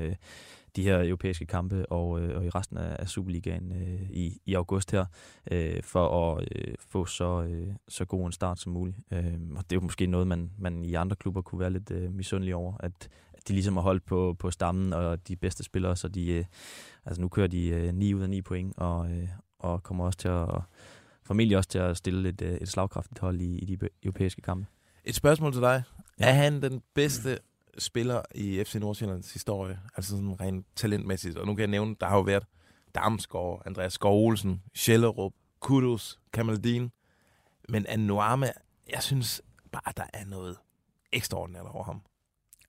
de 0.75 0.83
her 0.83 1.03
europæiske 1.03 1.45
kampe 1.45 1.85
og, 1.85 2.09
og 2.09 2.45
i 2.45 2.49
resten 2.49 2.77
af, 2.77 3.09
Superligaen 3.09 3.73
i, 4.09 4.37
i 4.45 4.53
august 4.53 4.91
her, 4.91 5.05
for 5.83 6.37
at 6.37 6.47
få 6.79 7.05
så, 7.05 7.55
så 7.87 8.05
god 8.05 8.25
en 8.25 8.31
start 8.31 8.59
som 8.59 8.71
muligt. 8.71 8.97
Og 9.55 9.63
det 9.63 9.71
er 9.71 9.75
jo 9.75 9.81
måske 9.81 10.05
noget, 10.05 10.27
man, 10.27 10.51
man 10.57 10.83
i 10.85 10.93
andre 10.93 11.15
klubber 11.15 11.41
kunne 11.41 11.59
være 11.59 11.69
lidt 11.69 12.13
misundelig 12.15 12.55
over, 12.55 12.73
at 12.79 13.09
de 13.47 13.53
ligesom 13.53 13.77
har 13.77 13.83
holdt 13.83 14.05
på, 14.05 14.35
på 14.39 14.51
stammen 14.51 14.93
og 14.93 15.27
de 15.27 15.35
bedste 15.35 15.63
spillere, 15.63 15.95
så 15.95 16.07
de, 16.07 16.31
øh, 16.31 16.45
altså 17.05 17.21
nu 17.21 17.27
kører 17.27 17.47
de 17.47 17.67
øh, 17.67 17.93
9 17.93 18.13
ud 18.13 18.21
af 18.21 18.29
9 18.29 18.41
point, 18.41 18.77
og, 18.77 19.11
øh, 19.11 19.27
og 19.59 19.83
kommer 19.83 20.05
også 20.05 20.19
til 20.19 20.27
at, 20.27 20.47
formentlig 21.23 21.57
også 21.57 21.69
til 21.69 21.79
at 21.79 21.97
stille 21.97 22.29
et, 22.29 22.41
øh, 22.41 22.53
et 22.53 22.69
slagkraftigt 22.69 23.19
hold 23.19 23.41
i, 23.41 23.57
i 23.57 23.65
de 23.65 23.89
europæiske 24.03 24.41
kampe. 24.41 24.65
Et 25.03 25.15
spørgsmål 25.15 25.53
til 25.53 25.61
dig. 25.61 25.83
Ja. 26.19 26.29
Er 26.29 26.33
han 26.33 26.61
den 26.61 26.81
bedste 26.93 27.39
spiller 27.77 28.21
i 28.35 28.63
FC 28.63 28.75
Nordsjællands 28.75 29.33
historie? 29.33 29.79
Altså 29.97 30.11
sådan 30.11 30.41
rent 30.41 30.65
talentmæssigt. 30.75 31.37
Og 31.37 31.47
nu 31.47 31.55
kan 31.55 31.61
jeg 31.61 31.67
nævne, 31.67 31.95
der 31.99 32.07
har 32.07 32.15
jo 32.15 32.21
været 32.21 32.43
Damsgaard, 32.95 33.61
Andreas 33.65 33.93
Skov 33.93 34.27
Olsen, 34.27 34.61
Schellerup, 34.75 35.33
Kudus, 35.59 36.19
Kamaldin. 36.33 36.91
Men 37.69 37.85
Anuama, 37.89 38.51
jeg 38.93 39.03
synes 39.03 39.41
bare, 39.71 39.93
der 39.97 40.05
er 40.13 40.25
noget 40.25 40.57
ekstraordinært 41.11 41.65
over 41.65 41.83
ham. 41.83 42.01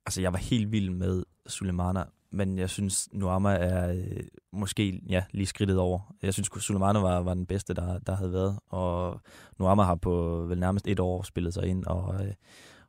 Altså, 0.05 0.21
jeg 0.21 0.33
var 0.33 0.39
helt 0.39 0.71
vild 0.71 0.89
med 0.89 1.23
Sulemana, 1.47 2.03
men 2.31 2.57
jeg 2.57 2.69
synes, 2.69 3.09
Nuama 3.11 3.49
er 3.49 3.91
øh, 3.91 4.23
måske 4.51 5.01
ja, 5.09 5.23
lige 5.31 5.45
skridtet 5.45 5.77
over. 5.77 6.15
Jeg 6.21 6.33
synes, 6.33 6.49
Sulemana 6.59 6.99
var, 6.99 7.19
var 7.19 7.33
den 7.33 7.45
bedste, 7.45 7.73
der, 7.73 7.99
der 7.99 8.15
havde 8.15 8.33
været, 8.33 8.59
og 8.69 9.21
Nuama 9.59 9.83
har 9.83 9.95
på 9.95 10.45
vel 10.49 10.59
nærmest 10.59 10.87
et 10.87 10.99
år 10.99 11.23
spillet 11.23 11.53
sig 11.53 11.65
ind 11.65 11.85
og, 11.85 12.25
øh, 12.25 12.33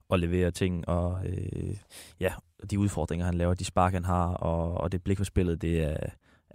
og 0.08 0.18
leverer 0.18 0.50
ting, 0.50 0.88
og 0.88 1.26
øh, 1.26 1.76
ja, 2.20 2.32
de 2.70 2.78
udfordringer, 2.78 3.26
han 3.26 3.34
laver, 3.34 3.54
de 3.54 3.64
spark, 3.64 3.92
han 3.92 4.04
har, 4.04 4.26
og, 4.34 4.74
og 4.74 4.92
det 4.92 5.02
blik 5.02 5.16
for 5.16 5.24
spillet, 5.24 5.62
det 5.62 5.82
er, 5.82 5.96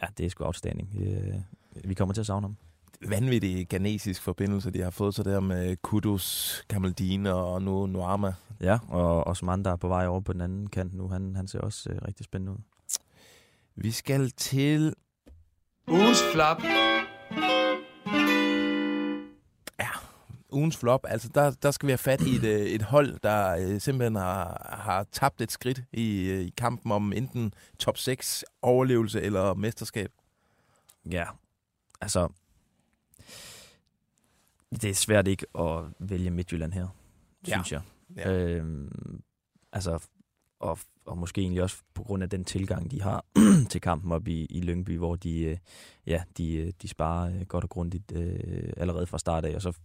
ja, 0.02 0.08
det 0.18 0.26
er 0.26 0.30
sgu 0.30 0.44
outstanding. 0.46 0.96
Øh, 1.02 1.36
vi 1.84 1.94
kommer 1.94 2.14
til 2.14 2.22
at 2.22 2.28
savne 2.28 2.44
ham. 2.44 2.56
vanvittige 3.10 3.66
ganesisk 3.66 4.22
forbindelse, 4.22 4.72
de 4.72 4.82
har 4.82 4.90
fået 4.90 5.16
så 5.16 5.24
der 5.24 5.40
med 5.40 5.76
Kudus, 5.82 6.64
Kamaldine 6.70 7.34
og 7.34 7.62
nu 7.62 7.86
Nuama. 7.86 8.34
Ja, 8.62 8.80
og, 8.88 9.38
som 9.38 9.50
andre 9.50 9.72
er 9.72 9.76
på 9.76 9.88
vej 9.88 10.08
over 10.08 10.20
på 10.22 10.34
den 10.34 10.42
anden 10.42 10.70
kant 10.70 10.94
nu, 10.94 11.08
han, 11.08 11.36
han 11.36 11.48
ser 11.48 11.60
også 11.60 11.90
øh, 11.90 12.00
rigtig 12.08 12.26
spændende 12.26 12.52
ud. 12.52 12.58
Vi 13.76 13.92
skal 13.92 14.32
til 14.32 14.94
Ugens 15.88 16.20
flap. 16.34 16.62
ugens 20.52 20.78
flop, 20.78 21.06
altså 21.08 21.30
der, 21.36 21.52
der 21.52 21.72
skal 21.72 21.88
vi 21.88 21.92
have 21.92 21.98
fat 21.98 22.22
i 22.22 22.36
et, 22.36 22.44
øh, 22.44 22.60
et 22.62 22.82
hold, 22.82 23.20
der 23.24 23.56
øh, 23.56 23.82
simpelthen 23.82 24.16
har, 24.16 24.76
har 24.84 25.04
tabt 25.12 25.42
et 25.42 25.52
skridt 25.52 25.82
i, 25.92 26.30
øh, 26.30 26.40
i 26.40 26.50
kampen 26.58 26.92
om 26.92 27.14
enten 27.14 27.54
top 27.80 27.98
6 27.98 28.46
overlevelse 28.62 29.22
eller 29.22 29.54
mesterskab. 29.54 30.12
Ja, 31.12 31.26
altså... 32.02 32.28
Det 34.72 34.90
er 34.90 34.94
svært 34.94 35.28
ikke 35.28 35.46
at 35.60 35.84
vælge 36.00 36.30
Midtjylland 36.32 36.74
her, 36.74 36.88
Ja. 37.48 37.52
synes 37.54 37.72
jeg. 37.72 37.82
Ja. 38.16 38.32
Øhm, 38.32 39.22
altså, 39.74 40.08
og, 40.60 40.80
og 41.06 41.18
måske 41.18 41.42
egentlig 41.42 41.64
også 41.64 41.78
på 41.94 42.04
grund 42.04 42.24
af 42.24 42.30
den 42.30 42.46
tilgang, 42.46 42.92
de 42.92 43.02
har 43.02 43.26
til 43.72 43.82
kampen 43.82 44.12
op 44.12 44.28
i, 44.28 44.46
i 44.46 44.62
Lyngby, 44.62 44.98
hvor 44.98 45.16
de, 45.16 45.42
øh, 45.42 45.58
ja, 46.08 46.24
de, 46.38 46.56
øh, 46.56 46.74
de 46.82 46.88
sparer 46.88 47.34
øh, 47.34 47.46
godt 47.46 47.64
og 47.64 47.70
grundigt 47.70 48.12
øh, 48.16 48.74
allerede 48.78 49.08
fra 49.08 49.18
start 49.18 49.46
af, 49.46 49.56
og 49.56 49.62
så 49.62 49.78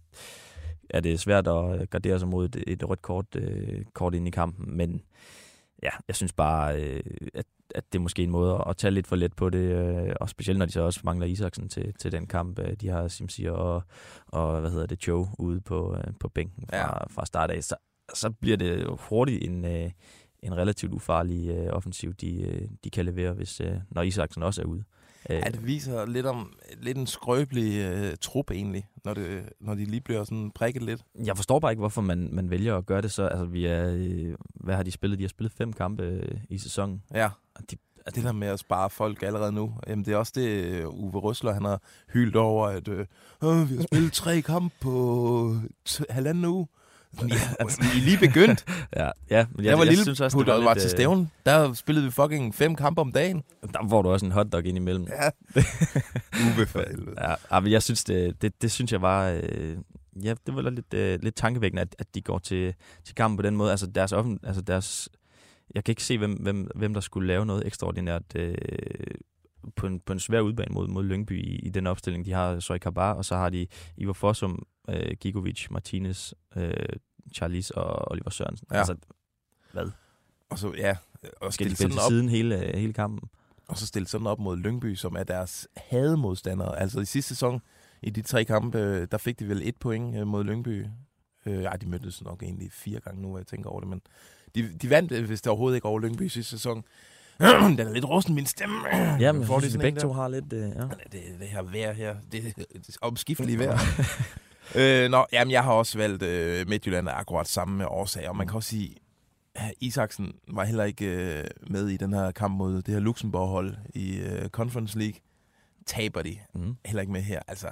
er 0.89 0.99
det 0.99 1.19
svært 1.19 1.47
at 1.47 1.81
øh, 1.81 1.87
gardere 1.87 2.19
sig 2.19 2.27
mod 2.27 2.45
et, 2.45 2.63
et 2.67 2.89
rødt 2.89 3.01
kort, 3.01 3.35
øh, 3.35 3.85
kort 3.93 4.15
ind 4.15 4.27
i 4.27 4.31
kampen, 4.31 4.77
men 4.77 5.01
ja, 5.83 5.89
jeg 6.07 6.15
synes 6.15 6.33
bare, 6.33 6.81
øh, 6.83 7.03
at 7.33 7.45
at 7.75 7.93
det 7.93 7.99
er 7.99 8.01
måske 8.01 8.23
en 8.23 8.29
måde 8.29 8.63
at 8.67 8.77
tage 8.77 8.91
lidt 8.91 9.07
for 9.07 9.15
let 9.15 9.35
på 9.35 9.49
det, 9.49 9.59
øh, 9.59 10.15
og 10.19 10.29
specielt 10.29 10.59
når 10.59 10.65
de 10.65 10.71
så 10.71 10.81
også 10.81 11.01
mangler 11.03 11.27
Isaksen 11.27 11.69
til, 11.69 11.93
til 11.93 12.11
den 12.11 12.27
kamp. 12.27 12.59
Øh, 12.59 12.73
de 12.73 12.87
har 12.87 13.07
Simsier 13.07 13.51
og, 13.51 13.83
og 14.27 14.59
hvad 14.59 14.71
hedder 14.71 14.85
det, 14.85 15.07
Joe 15.07 15.27
ude 15.39 15.61
på, 15.61 15.95
øh, 15.97 16.13
på 16.19 16.27
bænken 16.27 16.67
fra, 16.69 16.77
ja. 16.77 17.07
fra 17.07 17.25
start 17.25 17.51
af. 17.51 17.63
Så, 17.63 17.75
så 18.13 18.29
bliver 18.29 18.57
det 18.57 18.87
hurtigt 18.99 19.43
en, 19.43 19.65
øh, 19.65 19.91
en 20.43 20.57
relativt 20.57 20.93
ufarlig 20.93 21.49
øh, 21.49 21.67
offensiv, 21.73 22.13
de, 22.13 22.41
øh, 22.41 22.67
de 22.83 22.89
kan 22.89 23.05
levere, 23.05 23.33
hvis, 23.33 23.61
øh, 23.61 23.73
når 23.91 24.01
Isaksen 24.01 24.43
også 24.43 24.61
er 24.61 24.65
ude. 24.65 24.83
Ja, 25.29 25.39
det 25.41 25.65
viser 25.65 26.05
lidt 26.05 26.25
om 26.25 26.53
lidt 26.81 26.97
en 26.97 27.07
skrøbelig 27.07 27.85
øh, 27.85 28.17
trup 28.21 28.51
egentlig, 28.51 28.87
når, 29.05 29.13
det, 29.13 29.49
når 29.61 29.75
de 29.75 29.85
lige 29.85 30.01
bliver 30.01 30.23
sådan 30.23 30.51
prikket 30.51 30.83
lidt. 30.83 31.01
Jeg 31.25 31.35
forstår 31.35 31.59
bare 31.59 31.71
ikke, 31.71 31.79
hvorfor 31.79 32.01
man, 32.01 32.29
man 32.31 32.49
vælger 32.49 32.77
at 32.77 32.85
gøre 32.85 33.01
det 33.01 33.11
så. 33.11 33.27
Altså, 33.27 33.45
vi 33.45 33.65
er, 33.65 33.95
øh, 33.97 34.35
hvad 34.55 34.75
har 34.75 34.83
de 34.83 34.91
spillet? 34.91 35.19
De 35.19 35.23
har 35.23 35.29
spillet 35.29 35.51
fem 35.51 35.73
kampe 35.73 36.03
øh, 36.03 36.37
i 36.49 36.57
sæsonen. 36.57 37.03
Ja, 37.13 37.29
de, 37.71 37.77
altså, 38.05 38.15
det 38.15 38.23
der 38.23 38.31
med 38.31 38.47
at 38.47 38.59
spare 38.59 38.89
folk 38.89 39.23
allerede 39.23 39.51
nu, 39.51 39.73
jamen 39.87 40.05
det 40.05 40.13
er 40.13 40.17
også 40.17 40.33
det, 40.35 40.85
Uwe 40.85 41.19
Røsler, 41.19 41.53
han 41.53 41.65
har 41.65 41.81
hyldt 42.13 42.35
over, 42.35 42.67
at 42.67 42.87
øh, 42.87 42.99
vi 43.41 43.75
har 43.75 43.83
spillet 43.91 44.13
tre 44.13 44.41
kampe 44.41 44.75
på 44.81 45.55
halvanden 46.09 46.45
uge. 46.45 46.67
Ja, 47.21 47.35
altså, 47.59 47.81
I 47.81 47.97
er 47.97 48.01
lige 48.01 48.17
begyndt. 48.17 48.65
ja, 48.97 49.09
ja, 49.29 49.45
men 49.51 49.65
jeg, 49.65 49.65
jeg 49.65 49.77
var 49.77 49.83
jeg 49.83 49.91
lille, 49.91 50.03
synes 50.03 50.21
også, 50.21 50.37
det 50.37 50.47
var, 50.47 50.63
var 50.63 50.73
lidt, 50.73 50.81
til 50.81 50.89
stævn. 50.89 51.31
Der 51.45 51.73
spillede 51.73 52.05
vi 52.05 52.11
fucking 52.11 52.55
fem 52.55 52.75
kampe 52.75 53.01
om 53.01 53.11
dagen. 53.11 53.43
Der 53.73 53.89
får 53.89 54.01
du 54.01 54.09
også 54.09 54.25
en 54.25 54.31
hotdog 54.31 54.65
ind 54.65 54.77
imellem. 54.77 55.07
Ja. 55.07 55.29
For 56.65 56.83
Ja, 57.51 57.59
men 57.59 57.71
jeg 57.71 57.83
synes, 57.83 58.03
det, 58.03 58.41
det, 58.41 58.61
det 58.61 58.71
synes 58.71 58.91
jeg 58.91 59.01
var... 59.01 59.29
Øh, 59.29 59.77
ja, 60.23 60.33
det 60.45 60.55
var 60.55 60.69
lidt, 60.69 60.93
øh, 60.93 61.19
lidt 61.21 61.35
tankevækkende, 61.35 61.81
at, 61.81 61.95
at 61.99 62.07
de 62.15 62.21
går 62.21 62.39
til, 62.39 62.73
til 63.03 63.15
kampen 63.15 63.37
på 63.37 63.41
den 63.41 63.55
måde. 63.55 63.71
Altså 63.71 63.87
deres, 63.87 64.11
offen, 64.11 64.39
altså 64.43 64.61
deres 64.61 65.09
jeg 65.75 65.83
kan 65.83 65.91
ikke 65.91 66.03
se, 66.03 66.17
hvem, 66.17 66.33
hvem, 66.33 66.67
hvem 66.75 66.93
der 66.93 67.01
skulle 67.01 67.27
lave 67.27 67.45
noget 67.45 67.67
ekstraordinært 67.67 68.23
øh, 68.35 68.55
på, 69.75 69.87
en, 69.87 69.99
på 69.99 70.13
en 70.13 70.19
svær 70.19 70.39
udbane 70.39 70.73
mod, 70.73 70.87
mod 70.87 71.03
Lyngby 71.03 71.45
i, 71.45 71.55
i 71.55 71.69
den 71.69 71.87
opstilling. 71.87 72.25
De 72.25 72.31
har 72.31 72.59
Soy 72.59 72.77
Kabar, 72.77 73.13
og 73.13 73.25
så 73.25 73.35
har 73.35 73.49
de 73.49 73.67
Ivar 73.97 74.13
Fossum, 74.13 74.65
øh, 74.89 75.15
Gigovic, 75.19 75.67
Martinez, 75.71 76.33
øh, 76.55 76.73
Charles 77.33 77.71
og 77.71 78.11
Oliver 78.11 78.29
Sørensen. 78.29 78.67
Ja. 78.71 78.77
Altså, 78.77 78.95
hvad? 79.73 79.91
Og 80.49 80.59
så, 80.59 80.73
ja. 80.77 80.95
Og 81.41 81.53
Skal 81.53 81.69
de 81.69 81.75
spille 81.75 81.93
til 81.93 82.01
siden 82.07 82.29
hele, 82.29 82.71
hele 82.77 82.93
kampen? 82.93 83.29
Og 83.67 83.77
så 83.77 83.87
stille 83.87 84.07
sådan 84.07 84.27
op 84.27 84.39
mod 84.39 84.57
Lyngby, 84.57 84.95
som 84.95 85.15
er 85.15 85.23
deres 85.23 85.67
hademodstandere. 85.77 86.79
Altså 86.79 86.99
i 86.99 87.05
sidste 87.05 87.29
sæson, 87.29 87.61
i 88.01 88.09
de 88.09 88.21
tre 88.21 88.45
kampe, 88.45 89.05
der 89.05 89.17
fik 89.17 89.39
de 89.39 89.47
vel 89.47 89.61
et 89.67 89.75
point 89.75 90.15
øh, 90.15 90.27
mod 90.27 90.43
Lyngby. 90.43 90.85
Øh, 91.45 91.63
ej, 91.63 91.77
de 91.77 91.89
mødtes 91.89 92.23
nok 92.23 92.43
egentlig 92.43 92.71
fire 92.71 92.99
gange 92.99 93.21
nu, 93.21 93.29
hvor 93.29 93.37
jeg 93.37 93.47
tænker 93.47 93.69
over 93.69 93.79
det, 93.79 93.89
men 93.89 94.01
de, 94.55 94.73
de 94.73 94.89
vandt, 94.89 95.11
øh, 95.11 95.25
hvis 95.25 95.41
det 95.41 95.49
overhovedet 95.49 95.77
ikke 95.77 95.87
over 95.87 95.99
Lyngby 95.99 96.27
sidste 96.27 96.49
sæson. 96.49 96.83
den 97.77 97.79
er 97.79 97.93
lidt 97.93 98.05
rusten, 98.05 98.35
min 98.35 98.45
stemme. 98.45 98.75
Ja, 99.19 99.31
men 99.31 99.41
jeg 99.41 99.61
synes, 99.61 99.77
begge 99.77 99.99
to 99.99 100.13
har 100.13 100.27
lidt... 100.27 100.53
Uh, 100.53 100.59
ja. 100.59 100.65
Det, 100.65 101.21
det 101.39 101.47
her 101.47 101.61
vejr 101.61 101.93
her, 101.93 102.15
det, 102.31 102.53
det 102.73 102.97
omskiftelige 103.01 103.59
vejr. 103.59 103.77
øh, 104.79 105.09
nå, 105.09 105.25
jamen, 105.31 105.51
jeg 105.51 105.63
har 105.63 105.71
også 105.71 105.97
valgt 105.97 106.23
uh, 106.23 106.69
Midtjylland 106.69 107.09
af 107.09 107.19
akkurat 107.19 107.47
samme 107.47 107.87
årsager. 107.87 108.29
Og 108.29 108.35
man 108.35 108.47
kan 108.47 108.55
også 108.55 108.69
sige, 108.69 108.95
at 109.55 109.73
Isaksen 109.81 110.33
var 110.47 110.63
heller 110.63 110.83
ikke 110.83 111.43
uh, 111.65 111.71
med 111.71 111.87
i 111.87 111.97
den 111.97 112.13
her 112.13 112.31
kamp 112.31 112.57
mod 112.57 112.81
det 112.81 112.93
her 112.93 113.01
Luxembourg-hold 113.01 113.75
i 113.95 114.19
uh, 114.21 114.49
Conference 114.49 114.99
League. 114.99 115.19
Taber 115.85 116.21
de. 116.21 116.37
Mm. 116.53 116.75
Heller 116.85 117.01
ikke 117.01 117.13
med 117.13 117.21
her. 117.21 117.39
Altså, 117.47 117.67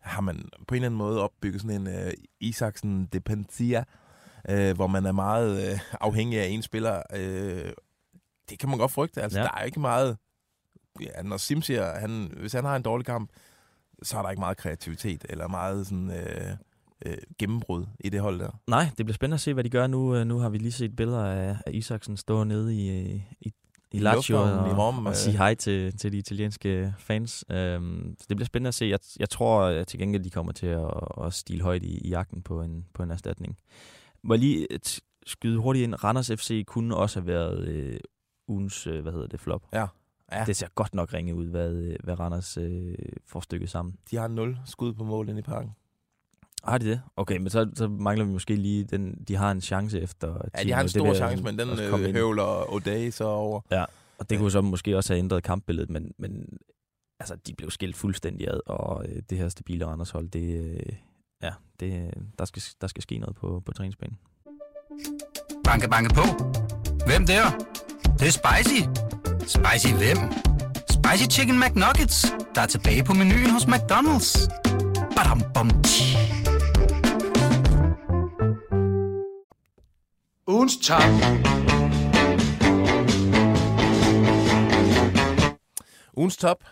har 0.00 0.20
man 0.20 0.48
på 0.68 0.74
en 0.74 0.76
eller 0.76 0.86
anden 0.86 0.98
måde 0.98 1.22
opbygget 1.22 1.60
sådan 1.60 1.86
en 1.86 1.86
uh, 1.86 2.12
Isaksen-dependentia, 2.40 3.84
øh, 4.48 4.74
hvor 4.74 4.86
man 4.86 5.06
er 5.06 5.12
meget 5.12 5.72
øh, 5.72 5.78
afhængig 6.00 6.38
af 6.38 6.46
en 6.46 6.62
spiller. 6.62 7.02
Øh, 7.16 7.72
det 8.50 8.58
kan 8.58 8.68
man 8.68 8.78
godt 8.78 8.90
frygte. 8.90 9.22
Altså, 9.22 9.38
ja. 9.38 9.44
Der 9.44 9.50
er 9.56 9.62
ikke 9.62 9.80
meget... 9.80 10.16
Ja, 11.00 11.22
når 11.22 11.36
Sim 11.36 11.62
siger, 11.62 11.98
han, 11.98 12.32
hvis 12.36 12.52
han 12.52 12.64
har 12.64 12.76
en 12.76 12.82
dårlig 12.82 13.06
kamp, 13.06 13.30
så 14.02 14.18
er 14.18 14.22
der 14.22 14.30
ikke 14.30 14.40
meget 14.40 14.56
kreativitet, 14.56 15.26
eller 15.28 15.48
meget 15.48 15.86
sådan... 15.86 16.10
Øh, 16.10 16.56
øh, 17.06 17.16
gennembrud 17.38 17.86
i 18.00 18.08
det 18.08 18.20
hold 18.20 18.38
der. 18.38 18.60
Nej, 18.66 18.86
det 18.98 19.06
bliver 19.06 19.14
spændende 19.14 19.34
at 19.34 19.40
se, 19.40 19.54
hvad 19.54 19.64
de 19.64 19.70
gør 19.70 19.86
nu. 19.86 20.16
Øh, 20.16 20.26
nu 20.26 20.38
har 20.38 20.48
vi 20.48 20.58
lige 20.58 20.72
set 20.72 20.96
billeder 20.96 21.24
af, 21.24 21.56
af 21.66 21.72
Isaksen 21.72 22.16
stå 22.16 22.44
nede 22.44 22.74
i, 22.74 23.14
i, 23.40 23.52
i 23.92 23.98
Lazio 23.98 24.42
og, 24.42 24.68
i 24.68 24.72
Rom, 24.72 25.06
og 25.06 25.12
øh. 25.12 25.16
sige 25.16 25.36
hej 25.36 25.54
til, 25.54 25.96
til 25.96 26.12
de 26.12 26.18
italienske 26.18 26.94
fans. 26.98 27.44
Øhm, 27.50 28.16
så 28.20 28.26
det 28.28 28.36
bliver 28.36 28.46
spændende 28.46 28.68
at 28.68 28.74
se. 28.74 28.84
Jeg, 28.84 28.98
jeg 29.18 29.30
tror 29.30 29.62
at 29.62 29.86
til 29.86 29.98
gengæld, 29.98 30.24
de 30.24 30.30
kommer 30.30 30.52
til 30.52 30.66
at, 30.66 30.90
at 31.24 31.34
stile 31.34 31.62
højt 31.62 31.82
i, 31.82 31.98
i 31.98 32.08
jagten 32.08 32.42
på 32.42 32.62
en, 32.62 32.86
på 32.94 33.02
en 33.02 33.10
erstatning. 33.10 33.56
Må 34.22 34.36
lige 34.36 34.66
skyde 35.26 35.58
hurtigt 35.58 35.82
ind. 35.82 36.04
Randers 36.04 36.30
FC 36.30 36.64
kunne 36.66 36.96
også 36.96 37.20
have 37.20 37.26
været 37.26 37.68
øh, 37.68 38.00
ugens, 38.48 38.86
øh, 38.86 39.02
hvad 39.02 39.12
hedder 39.12 39.26
det, 39.26 39.40
flop. 39.40 39.62
Ja. 39.72 39.86
ja. 40.32 40.44
Det 40.44 40.56
ser 40.56 40.68
godt 40.74 40.94
nok 40.94 41.12
ringe 41.12 41.34
ud, 41.34 41.46
hvad, 41.46 41.72
øh, 41.72 41.96
hvad 42.04 42.20
Randers 42.20 42.56
øh, 42.56 42.94
får 43.26 43.40
stykket 43.40 43.70
sammen. 43.70 43.96
De 44.10 44.16
har 44.16 44.28
0 44.28 44.58
skud 44.66 44.94
på 44.94 45.04
mål 45.04 45.28
ind 45.28 45.38
i 45.38 45.42
parken. 45.42 45.70
Har 46.64 46.78
de 46.78 46.86
det? 46.86 47.00
Okay, 47.16 47.36
men 47.36 47.50
så, 47.50 47.70
så 47.74 47.88
mangler 47.88 48.24
vi 48.24 48.32
måske 48.32 48.56
lige, 48.56 48.84
den, 48.84 49.24
de 49.28 49.36
har 49.36 49.50
en 49.50 49.60
chance 49.60 50.00
efter... 50.00 50.48
Ja, 50.58 50.62
de 50.62 50.72
har 50.72 50.82
en 50.82 50.88
stor 50.88 51.14
chance, 51.14 51.44
men 51.44 51.58
den 51.58 51.68
øh, 51.68 52.14
høvler 52.14 52.62
O'Day 52.62 53.10
så 53.10 53.24
over. 53.24 53.60
Ja, 53.70 53.84
og 54.18 54.30
det 54.30 54.36
ja. 54.36 54.40
kunne 54.40 54.50
så 54.50 54.60
måske 54.60 54.96
også 54.96 55.12
have 55.12 55.18
ændret 55.18 55.42
kampbilledet, 55.42 55.90
men, 55.90 56.14
men 56.18 56.58
altså, 57.20 57.36
de 57.46 57.54
blev 57.54 57.70
skilt 57.70 57.96
fuldstændig 57.96 58.48
ad, 58.48 58.60
og 58.66 59.04
øh, 59.08 59.22
det 59.30 59.38
her 59.38 59.48
stabile 59.48 59.86
Randers 59.86 60.10
hold, 60.10 60.28
det, 60.28 60.64
øh, 60.64 60.96
ja, 61.42 61.52
det, 61.80 62.14
der, 62.38 62.44
skal, 62.44 62.62
der 62.80 62.86
skal 62.86 63.02
ske 63.02 63.18
noget 63.18 63.36
på, 63.36 63.62
på 63.66 63.72
træningsbanen. 63.72 64.18
Banke, 65.64 65.88
banke 65.90 66.14
på. 66.14 66.22
Hvem 67.06 67.26
der? 67.26 67.44
Det, 68.18 68.26
er 68.28 68.30
spicy. 68.30 68.80
Spicy 69.56 69.92
hvem? 69.94 70.18
Spicy 70.90 71.36
Chicken 71.36 71.60
McNuggets, 71.60 72.26
der 72.54 72.60
er 72.60 72.66
tilbage 72.66 73.04
på 73.04 73.12
menuen 73.12 73.50
hos 73.50 73.62
McDonald's. 73.64 74.48
Badum, 75.16 75.42
bom, 75.54 75.70
Ugens 80.46 80.76
top. 80.76 81.02
Ugens 86.16 86.36
top. 86.36 86.64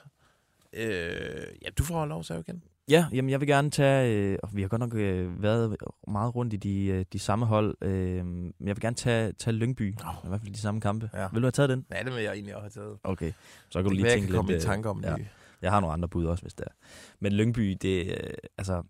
Øh, 0.73 1.47
ja, 1.63 1.69
du 1.79 1.85
får 1.85 2.07
lov 2.07 2.25
at 2.31 2.45
igen. 2.49 2.63
Ja, 2.93 3.07
jamen 3.13 3.31
jeg 3.31 3.41
vil 3.41 3.49
gerne 3.49 3.71
tage, 3.71 4.17
øh, 4.17 4.39
og 4.43 4.57
vi 4.57 4.63
har 4.63 4.69
godt 4.69 4.81
nok 4.81 4.95
øh, 4.95 5.43
været 5.43 5.77
meget 6.09 6.35
rundt 6.35 6.53
i 6.53 6.57
de, 6.57 6.85
øh, 6.85 7.05
de 7.13 7.19
samme 7.19 7.47
hold, 7.47 7.77
øh, 7.81 8.27
men 8.27 8.55
jeg 8.61 8.77
vil 8.77 8.81
gerne 8.81 8.97
tage, 8.97 9.33
tage 9.33 9.55
Lyngby, 9.55 9.95
oh. 10.07 10.15
i 10.25 10.29
hvert 10.29 10.41
fald 10.41 10.53
de 10.53 10.59
samme 10.59 10.81
kampe. 10.81 11.11
Ja. 11.15 11.29
Vil 11.33 11.43
du 11.43 11.47
have 11.47 11.51
taget 11.51 11.71
den? 11.71 11.87
Ja, 11.93 12.03
det 12.03 12.15
vil 12.15 12.23
jeg 12.23 12.33
egentlig 12.33 12.57
også 12.57 12.81
have 12.81 12.87
taget. 12.87 12.99
Okay, 13.05 13.33
så 13.69 13.79
kan 13.79 13.85
det 13.85 13.91
du 13.91 13.95
lige 13.95 14.11
tænke 14.11 14.27
lidt. 14.27 14.37
komme 14.37 14.53
i 14.53 14.55
øh, 14.55 14.61
tanke 14.61 14.89
om 14.89 15.01
ja. 15.05 15.15
det. 15.15 15.27
Jeg 15.63 15.71
har 15.71 15.81
nogle 15.81 15.93
andre 15.93 16.09
bud 16.09 16.25
også, 16.25 16.43
hvis 16.43 16.55
det 16.55 16.65
er. 16.67 16.73
Men 17.21 17.33
Lyngby, 17.33 17.77
det 17.83 18.07
øh, 18.07 18.35
altså, 18.59 18.83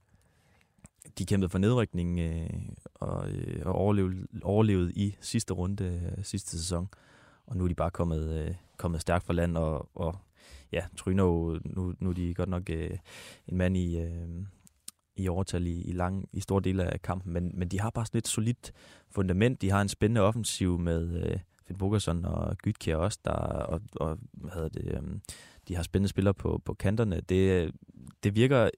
de 1.19 1.27
kæmpede 1.27 1.51
for 1.51 1.59
nedrykning 1.59 2.21
øh, 2.21 2.51
og, 2.95 3.31
øh, 3.31 3.63
og 3.67 3.75
overlevede, 3.75 4.27
overlevede 4.43 4.93
i 4.93 5.17
sidste 5.21 5.55
runde 5.55 5.85
øh, 5.85 6.25
sidste 6.25 6.51
sæson. 6.51 6.89
Og 7.47 7.57
nu 7.57 7.65
er 7.65 7.69
de 7.69 7.75
bare 7.75 7.91
kommet, 7.91 8.47
øh, 8.47 8.55
kommet 8.77 9.01
stærkt 9.01 9.27
fra 9.27 9.33
land 9.33 9.57
og, 9.57 9.89
og 9.95 10.19
ja, 10.73 10.85
Tryno, 10.97 11.59
nu, 11.65 11.95
nu 12.01 12.11
er 12.11 12.15
de 12.15 12.35
godt 12.35 12.49
nok 12.49 12.71
øh, 12.71 12.99
en 13.49 13.57
mand 13.57 13.77
i, 13.77 13.99
øh, 13.99 14.29
i 15.17 15.29
overtal 15.29 15.67
i, 15.67 15.81
i, 15.83 15.93
lang, 15.93 16.29
i 16.33 16.41
store 16.41 16.61
dele 16.61 16.85
af 16.85 17.03
kampen, 17.03 17.33
men, 17.33 17.51
men 17.55 17.69
de 17.69 17.81
har 17.81 17.91
bare 17.91 18.07
sådan 18.07 18.19
et 18.19 18.29
solidt 18.29 18.73
fundament. 19.11 19.63
De 19.63 19.71
har 19.71 19.83
en 19.83 19.89
spændende 19.89 20.21
offensiv 20.21 20.79
med 20.79 21.25
øh, 21.25 21.39
Finn 21.67 21.79
Bogerson 21.79 22.25
og 22.25 22.57
Gytkjær 22.57 22.97
også, 22.97 23.19
der, 23.25 23.33
og, 23.33 23.81
og 23.97 24.19
hvad 24.33 24.51
hedder 24.51 24.69
det, 24.69 24.85
øh, 24.85 25.03
de 25.69 25.77
har 25.77 25.83
spændende 25.83 26.09
spillere 26.09 26.35
på, 26.35 26.63
på 26.65 26.75
kanterne. 26.75 27.21
Det, 27.21 27.73
det 28.23 28.37
virker, 28.37 28.71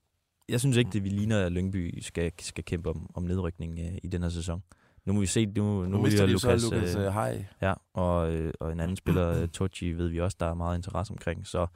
jeg 0.48 0.60
synes 0.60 0.76
ikke, 0.76 0.90
det 0.92 1.04
vi 1.04 1.08
ligner, 1.08 1.46
at 1.46 1.52
Lyngby 1.52 1.98
skal, 2.00 2.32
skal 2.40 2.64
kæmpe 2.64 2.90
om, 2.90 3.10
om 3.14 3.22
nedrykning 3.22 3.78
øh, 3.78 3.98
i 4.02 4.08
den 4.08 4.22
her 4.22 4.28
sæson. 4.28 4.62
Nu 5.04 5.12
må 5.12 5.20
vi 5.20 5.26
se, 5.26 5.46
nu, 5.46 5.82
nu, 5.82 5.88
nu 5.88 6.02
mister 6.02 6.26
de 6.26 6.32
Lukas, 6.32 6.62
så 6.62 6.74
Lukas 6.74 6.96
øh, 6.96 7.12
Hej. 7.12 7.44
Ja, 7.62 7.74
og, 7.94 8.32
øh, 8.32 8.52
og 8.60 8.72
en 8.72 8.80
anden 8.80 8.96
spiller, 8.96 9.42
øh, 9.42 9.48
Tochi, 9.48 9.92
ved 9.92 10.08
vi 10.08 10.20
også, 10.20 10.36
der 10.40 10.46
er 10.46 10.54
meget 10.54 10.76
interesse 10.76 11.10
omkring. 11.10 11.46
Så 11.46 11.66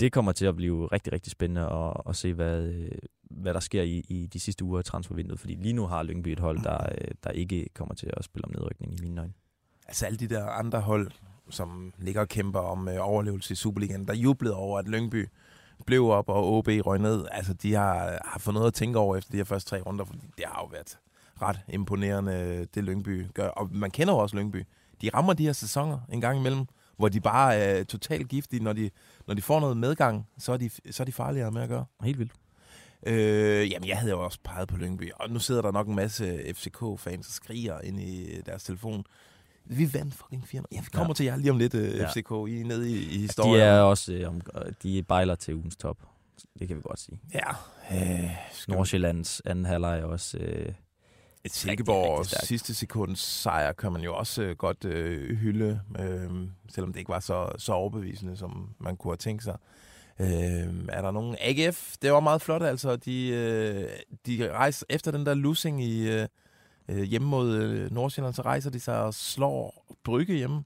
det 0.00 0.12
kommer 0.12 0.32
til 0.32 0.46
at 0.46 0.56
blive 0.56 0.86
rigtig, 0.86 1.12
rigtig 1.12 1.32
spændende 1.32 1.60
at, 1.60 1.92
at 2.08 2.16
se, 2.16 2.34
hvad, 2.34 2.62
øh, 2.62 2.90
hvad 3.30 3.54
der 3.54 3.60
sker 3.60 3.82
i, 3.82 4.04
i 4.08 4.26
de 4.26 4.40
sidste 4.40 4.64
uger 4.64 4.78
af 4.78 4.84
transfervinduet. 4.84 5.40
Fordi 5.40 5.54
lige 5.54 5.72
nu 5.72 5.86
har 5.86 6.02
Lyngby 6.02 6.28
et 6.28 6.40
hold, 6.40 6.62
der, 6.62 6.78
øh, 6.98 7.08
der 7.24 7.30
ikke 7.30 7.66
kommer 7.74 7.94
til 7.94 8.10
at 8.16 8.24
spille 8.24 8.44
om 8.44 8.50
nedrykning 8.50 8.92
i 8.92 9.02
mine 9.02 9.20
øjne. 9.20 9.32
Altså 9.88 10.06
alle 10.06 10.18
de 10.18 10.28
der 10.28 10.46
andre 10.46 10.80
hold, 10.80 11.10
som 11.50 11.92
ligger 11.98 12.20
og 12.20 12.28
kæmper 12.28 12.60
om 12.60 12.88
øh, 12.88 12.96
overlevelse 13.00 13.52
i 13.52 13.56
Superligaen, 13.56 14.06
der 14.06 14.14
jublede 14.14 14.54
over, 14.54 14.78
at 14.78 14.88
Lyngby 14.88 15.28
blev 15.86 16.06
op, 16.06 16.28
og 16.28 16.52
OB 16.52 16.68
røg 16.68 16.98
ned. 16.98 17.26
Altså, 17.30 17.54
de 17.54 17.74
har, 17.74 18.18
har 18.24 18.38
fået 18.38 18.54
noget 18.54 18.66
at 18.66 18.74
tænke 18.74 18.98
over 18.98 19.16
efter 19.16 19.30
de 19.30 19.36
her 19.36 19.44
første 19.44 19.70
tre 19.70 19.80
runder, 19.80 20.04
fordi 20.04 20.20
det 20.36 20.44
har 20.46 20.62
jo 20.62 20.66
været 20.66 20.98
ret 21.42 21.60
imponerende, 21.68 22.66
det 22.74 22.84
Lyngby 22.84 23.26
gør. 23.34 23.48
Og 23.48 23.68
man 23.72 23.90
kender 23.90 24.14
jo 24.14 24.18
også 24.18 24.36
Lyngby. 24.36 24.66
De 25.02 25.10
rammer 25.14 25.32
de 25.32 25.44
her 25.44 25.52
sæsoner 25.52 25.98
en 26.12 26.20
gang 26.20 26.38
imellem, 26.38 26.66
hvor 26.96 27.08
de 27.08 27.20
bare 27.20 27.54
er 27.56 27.84
totalt 27.84 28.28
giftige. 28.28 28.64
Når 28.64 28.72
de, 28.72 28.90
når 29.26 29.34
de 29.34 29.42
får 29.42 29.60
noget 29.60 29.76
medgang, 29.76 30.26
så 30.38 30.52
er 30.52 30.56
de, 30.56 30.70
så 30.90 31.02
er 31.02 31.04
de 31.04 31.12
farligere 31.12 31.50
med 31.50 31.62
at 31.62 31.68
gøre. 31.68 31.84
Helt 32.02 32.18
vildt. 32.18 32.32
Øh, 33.06 33.70
jamen, 33.70 33.88
jeg 33.88 33.98
havde 33.98 34.12
jo 34.12 34.24
også 34.24 34.38
peget 34.44 34.68
på 34.68 34.76
Lyngby, 34.76 35.12
og 35.14 35.30
nu 35.30 35.38
sidder 35.38 35.62
der 35.62 35.72
nok 35.72 35.88
en 35.88 35.94
masse 35.94 36.54
FCK-fans 36.54 37.26
og 37.26 37.32
skriger 37.32 37.80
ind 37.80 38.00
i 38.00 38.40
deres 38.46 38.64
telefon. 38.64 39.04
Vi 39.64 39.94
vandt 39.94 40.14
fucking 40.14 40.48
4 40.48 40.62
Ja, 40.72 40.80
vi 40.80 40.86
kommer 40.92 41.10
ja. 41.10 41.14
til 41.14 41.26
jer 41.26 41.36
lige 41.36 41.50
om 41.50 41.58
lidt, 41.58 41.74
uh, 41.74 41.80
ja. 41.80 42.08
FCK. 42.08 42.30
I 42.48 42.60
er 42.60 42.64
nede 42.64 42.90
i, 42.90 43.14
i 43.14 43.18
historien. 43.18 43.54
De 43.54 43.62
er 43.62 43.80
også 43.80 44.12
øh, 44.12 44.28
om, 44.28 44.40
de 44.82 44.98
er 44.98 45.02
bejler 45.02 45.34
til 45.34 45.54
ugens 45.54 45.76
top. 45.76 45.96
Det 46.58 46.68
kan 46.68 46.76
vi 46.76 46.82
godt 46.82 47.00
sige. 47.00 47.20
Ja. 47.34 47.50
Øh, 47.92 48.30
Nordsjællands 48.68 49.40
anden 49.44 49.64
halvleg 49.64 49.98
er 49.98 50.04
også... 50.04 50.38
Øh, 50.38 50.72
et 51.44 51.52
Silkeborg 51.52 52.26
sidste 52.26 52.74
sekunds 52.74 53.20
sejr 53.20 53.72
kan 53.72 53.92
man 53.92 54.02
jo 54.02 54.16
også 54.16 54.42
øh, 54.42 54.56
godt 54.56 54.84
øh, 54.84 55.36
hylde, 55.36 55.80
øh, 55.98 56.30
selvom 56.68 56.92
det 56.92 56.98
ikke 56.98 57.08
var 57.08 57.20
så, 57.20 57.52
så 57.58 57.72
overbevisende, 57.72 58.36
som 58.36 58.74
man 58.78 58.96
kunne 58.96 59.10
have 59.10 59.16
tænkt 59.16 59.44
sig. 59.44 59.56
Øh, 60.20 60.26
er 60.88 61.02
der 61.02 61.10
nogen 61.10 61.36
AGF? 61.40 61.94
Det 62.02 62.12
var 62.12 62.20
meget 62.20 62.42
flot, 62.42 62.62
altså. 62.62 62.96
De, 62.96 63.28
øh, 63.28 63.88
de 64.26 64.52
rejser 64.52 64.86
efter 64.88 65.10
den 65.10 65.26
der 65.26 65.34
losing 65.34 65.84
i 65.84 66.08
øh, 66.10 66.26
øh 66.88 67.02
hjemme 67.02 67.28
mod 67.28 67.56
øh, 67.56 67.90
Nordsjælland, 67.90 68.34
så 68.34 68.42
rejser 68.42 68.70
de 68.70 68.80
sig 68.80 69.02
og 69.02 69.14
slår 69.14 69.86
Brygge 70.04 70.34
hjemme. 70.34 70.64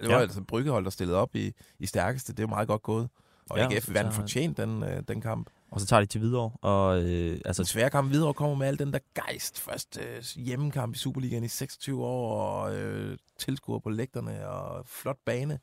Det 0.00 0.08
var 0.08 0.14
ja. 0.14 0.20
altså 0.20 0.42
Bryggehold, 0.42 0.84
der 0.84 0.90
stillede 0.90 1.18
op 1.18 1.36
i, 1.36 1.52
i 1.78 1.86
stærkeste. 1.86 2.32
Det 2.32 2.42
er 2.42 2.46
meget 2.46 2.68
godt 2.68 2.82
gået. 2.82 3.08
Og 3.50 3.58
ja, 3.58 3.68
AGF 3.70 3.94
vandt 3.94 4.14
fortjent 4.14 4.56
den, 4.56 4.82
øh, 4.82 5.02
den 5.08 5.20
kamp. 5.20 5.50
Og 5.72 5.80
så 5.80 5.86
tager 5.86 6.00
de 6.00 6.06
til 6.06 6.20
videre. 6.20 6.50
Og, 6.62 7.02
øh, 7.02 7.40
altså... 7.44 7.62
Den 7.62 7.66
svære 7.66 7.90
kamp 7.90 8.10
videre 8.10 8.34
kommer 8.34 8.56
med 8.56 8.66
al 8.66 8.78
den 8.78 8.92
der 8.92 8.98
gejst. 9.14 9.60
Først 9.60 10.00
øh, 10.00 10.44
hjemmekamp 10.44 10.94
i 10.94 10.98
Superligaen 10.98 11.44
i 11.44 11.48
26 11.48 12.04
år, 12.04 12.40
og 12.40 12.76
øh, 12.76 13.18
tilskuer 13.38 13.78
på 13.78 13.90
lægterne, 13.90 14.48
og 14.48 14.86
flot 14.86 15.18
bane. 15.26 15.58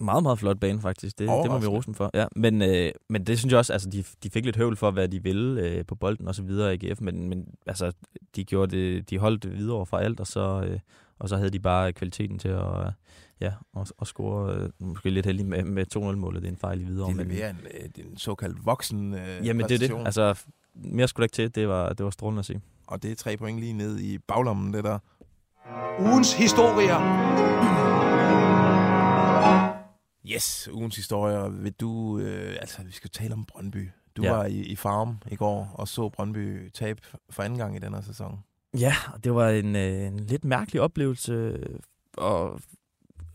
Meget, 0.00 0.22
meget 0.22 0.38
flot 0.38 0.60
bane, 0.60 0.80
faktisk. 0.80 1.18
Det, 1.18 1.28
det 1.28 1.50
må 1.50 1.58
vi 1.58 1.66
rose 1.66 1.94
for. 1.94 2.10
Ja, 2.14 2.26
men, 2.36 2.62
øh, 2.62 2.92
men 3.08 3.26
det 3.26 3.38
synes 3.38 3.52
jeg 3.52 3.58
også, 3.58 3.72
altså, 3.72 3.90
de, 3.90 4.04
de 4.22 4.30
fik 4.30 4.44
lidt 4.44 4.56
høvl 4.56 4.76
for, 4.76 4.90
hvad 4.90 5.08
de 5.08 5.22
ville 5.22 5.62
øh, 5.62 5.86
på 5.86 5.94
bolden 5.94 6.28
og 6.28 6.34
så 6.34 6.42
videre 6.42 6.74
i 6.74 6.78
AGF, 6.86 7.00
men, 7.00 7.28
men 7.28 7.46
altså, 7.66 7.92
de, 8.36 8.44
gjorde 8.44 8.76
det, 8.76 9.10
de 9.10 9.18
holdt 9.18 9.56
videre 9.56 9.86
fra 9.86 10.02
alt, 10.02 10.20
og 10.20 10.26
så, 10.26 10.62
øh, 10.68 10.78
og 11.18 11.28
så 11.28 11.36
havde 11.36 11.50
de 11.50 11.60
bare 11.60 11.92
kvaliteten 11.92 12.38
til 12.38 12.48
at, 12.48 12.92
ja, 13.40 13.52
og, 13.72 13.86
og 13.98 14.06
score 14.06 14.54
øh, 14.54 14.70
måske 14.78 15.10
lidt 15.10 15.26
heldig 15.26 15.46
med, 15.46 15.62
med 15.62 15.96
2-0-målet. 15.96 16.42
Det 16.42 16.48
er 16.48 16.52
en 16.52 16.58
fejl 16.58 16.80
i 16.80 16.84
videre. 16.84 17.12
Det 17.12 17.20
er 17.20 17.24
mere 17.24 17.50
en, 17.50 17.58
øh, 17.74 18.04
en 18.06 18.16
såkaldt 18.16 18.66
voksen 18.66 19.14
øh, 19.14 19.46
Jamen 19.46 19.68
det 19.68 19.82
er 19.82 19.88
det. 19.88 20.06
Altså, 20.06 20.44
mere 20.74 21.08
skulle 21.08 21.24
ikke 21.24 21.34
til. 21.34 21.54
Det 21.54 21.68
var, 21.68 21.92
det 21.92 22.04
var 22.04 22.10
strålende 22.10 22.38
at 22.38 22.46
se. 22.46 22.60
Og 22.86 23.02
det 23.02 23.10
er 23.10 23.14
tre 23.14 23.36
point 23.36 23.60
lige 23.60 23.72
ned 23.72 23.98
i 23.98 24.18
baglommen, 24.18 24.74
det 24.74 24.84
der. 24.84 24.98
Ugens 25.98 26.34
historier. 26.34 26.98
Yes, 30.26 30.68
ugens 30.72 30.96
historier. 30.96 31.48
Vil 31.48 31.72
du, 31.72 32.18
øh, 32.18 32.56
altså 32.60 32.82
vi 32.82 32.92
skal 32.92 33.10
tale 33.10 33.34
om 33.34 33.44
Brøndby. 33.44 33.90
Du 34.16 34.22
ja. 34.22 34.32
var 34.32 34.44
i, 34.44 34.60
i 34.60 34.76
farm 34.76 35.18
i 35.30 35.36
går 35.36 35.70
og 35.74 35.88
så 35.88 36.08
Brøndby 36.08 36.70
tabe 36.74 37.00
for 37.30 37.42
anden 37.42 37.58
gang 37.58 37.76
i 37.76 37.78
denne 37.78 38.02
sæson. 38.02 38.38
Ja, 38.78 38.94
det 39.24 39.34
var 39.34 39.48
en, 39.48 39.76
øh, 39.76 40.06
en 40.06 40.20
lidt 40.20 40.44
mærkelig 40.44 40.82
oplevelse, 40.82 41.58
og 42.16 42.60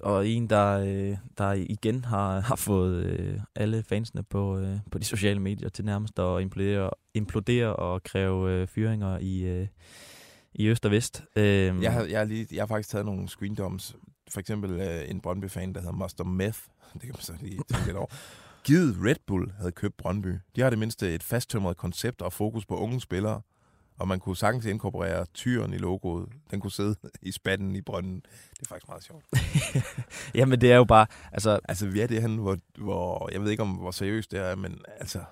og 0.04 0.28
en, 0.28 0.50
der, 0.50 0.80
øh, 0.80 1.18
der 1.38 1.52
igen 1.52 2.06
har, 2.06 2.40
har 2.40 2.56
fået 2.56 3.06
øh, 3.06 3.40
alle 3.56 3.84
fansene 3.84 4.24
på, 4.24 4.58
øh, 4.58 4.80
på 4.92 4.98
de 4.98 5.04
sociale 5.04 5.40
medier 5.40 5.70
til 5.70 5.86
nærmest 5.86 6.20
at 6.20 6.42
implodere, 6.42 6.90
implodere 7.14 7.76
og 7.76 8.04
kræve 8.04 8.52
øh, 8.52 8.68
fyringer 8.68 9.18
i, 9.22 9.44
øh, 9.44 9.68
i 10.54 10.68
øst 10.68 10.86
og 10.86 10.92
vest. 10.92 11.24
Øh, 11.36 11.84
jeg, 11.84 11.94
har, 11.94 12.04
jeg, 12.04 12.20
har 12.20 12.26
lige, 12.26 12.48
jeg 12.52 12.62
har 12.62 12.68
faktisk 12.68 12.90
taget 12.90 13.06
nogle 13.06 13.30
screendoms. 13.30 13.96
For 14.30 14.40
eksempel 14.40 14.72
øh, 14.72 15.10
en 15.10 15.22
Brøndby-fan, 15.22 15.74
der 15.74 15.80
hedder 15.80 15.96
Master 15.96 16.24
Meth. 16.24 16.60
Det 16.94 17.02
kan 17.02 17.12
man 17.14 17.22
så 17.22 17.34
lige 17.42 17.60
tænke 17.72 17.86
lidt 17.86 17.98
over. 17.98 18.08
Givet 18.64 18.96
Red 19.06 19.16
Bull 19.28 19.52
havde 19.58 19.72
købt 19.72 19.98
Brøndby. 19.98 20.36
De 20.56 20.62
har 20.62 20.70
det 20.70 20.80
mindste 20.80 21.16
et 21.16 21.24
fasttømret 21.24 21.78
koncept 21.78 22.22
og 22.22 22.34
fokus 22.34 22.66
på 22.66 22.78
unge 22.78 23.02
spillere 23.02 23.42
og 23.98 24.08
man 24.08 24.20
kunne 24.20 24.38
sagtens 24.38 24.66
inkorporere 24.66 25.26
tyren 25.34 25.74
i 25.74 25.78
logoet. 25.78 26.30
Den 26.52 26.60
kunne 26.60 26.72
sidde 26.72 26.96
i 27.22 27.32
spanden 27.32 27.76
i 27.76 27.82
brønden. 27.82 28.26
Det 28.60 28.62
er 28.62 28.70
faktisk 28.70 28.88
meget 28.88 29.04
sjovt. 29.04 29.26
Jamen, 30.40 30.62
det 30.62 30.72
er 30.72 30.76
jo 30.76 30.84
bare... 30.84 31.06
Altså, 31.32 31.60
altså 31.64 31.88
vi 31.88 32.00
er 32.00 32.08
det 32.08 32.22
her, 32.22 32.28
hvor, 32.28 32.58
hvor... 32.78 33.30
Jeg 33.32 33.42
ved 33.42 33.52
ikke, 33.52 33.64
om 33.64 33.70
hvor 33.70 33.92
seriøst 33.92 34.32
det 34.32 34.40
er, 34.40 34.56
men 34.56 34.82
altså 35.00 35.24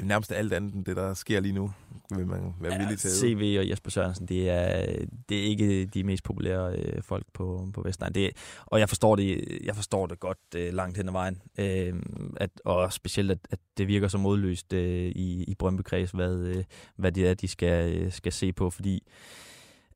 nærmest 0.00 0.32
alt 0.32 0.52
andet 0.52 0.74
end 0.74 0.84
det, 0.84 0.96
der 0.96 1.14
sker 1.14 1.40
lige 1.40 1.54
nu, 1.54 1.72
vil 2.16 2.26
man 2.26 2.54
være 2.60 2.72
ja, 2.72 2.78
villig 2.78 2.98
til 2.98 3.10
CV 3.10 3.56
og 3.58 3.68
Jesper 3.68 3.90
Sørensen, 3.90 4.26
det 4.26 4.50
er, 4.50 4.96
det 5.28 5.38
er 5.38 5.42
ikke 5.42 5.86
de 5.86 6.04
mest 6.04 6.24
populære 6.24 6.76
øh, 6.76 7.02
folk 7.02 7.26
på, 7.34 7.68
på 7.74 7.82
Vestegn. 7.82 8.14
Det, 8.14 8.30
og 8.66 8.80
jeg 8.80 8.88
forstår 8.88 9.16
det, 9.16 9.58
jeg 9.64 9.76
forstår 9.76 10.06
det 10.06 10.20
godt 10.20 10.38
øh, 10.56 10.74
langt 10.74 10.96
hen 10.96 11.08
ad 11.08 11.12
vejen. 11.12 11.42
Øh, 11.58 11.94
at, 12.36 12.50
og 12.64 12.92
specielt, 12.92 13.30
at, 13.30 13.38
at 13.50 13.58
det 13.78 13.88
virker 13.88 14.08
så 14.08 14.18
modløst 14.18 14.72
øh, 14.72 15.12
i, 15.14 15.44
i 15.44 15.54
Brøndby 15.54 15.82
Kreds, 15.82 16.10
hvad, 16.10 16.36
øh, 16.36 16.64
hvad 16.96 17.12
det 17.12 17.28
er, 17.28 17.34
de 17.34 17.48
skal, 17.48 17.96
øh, 17.96 18.12
skal 18.12 18.32
se 18.32 18.52
på, 18.52 18.70
fordi 18.70 19.02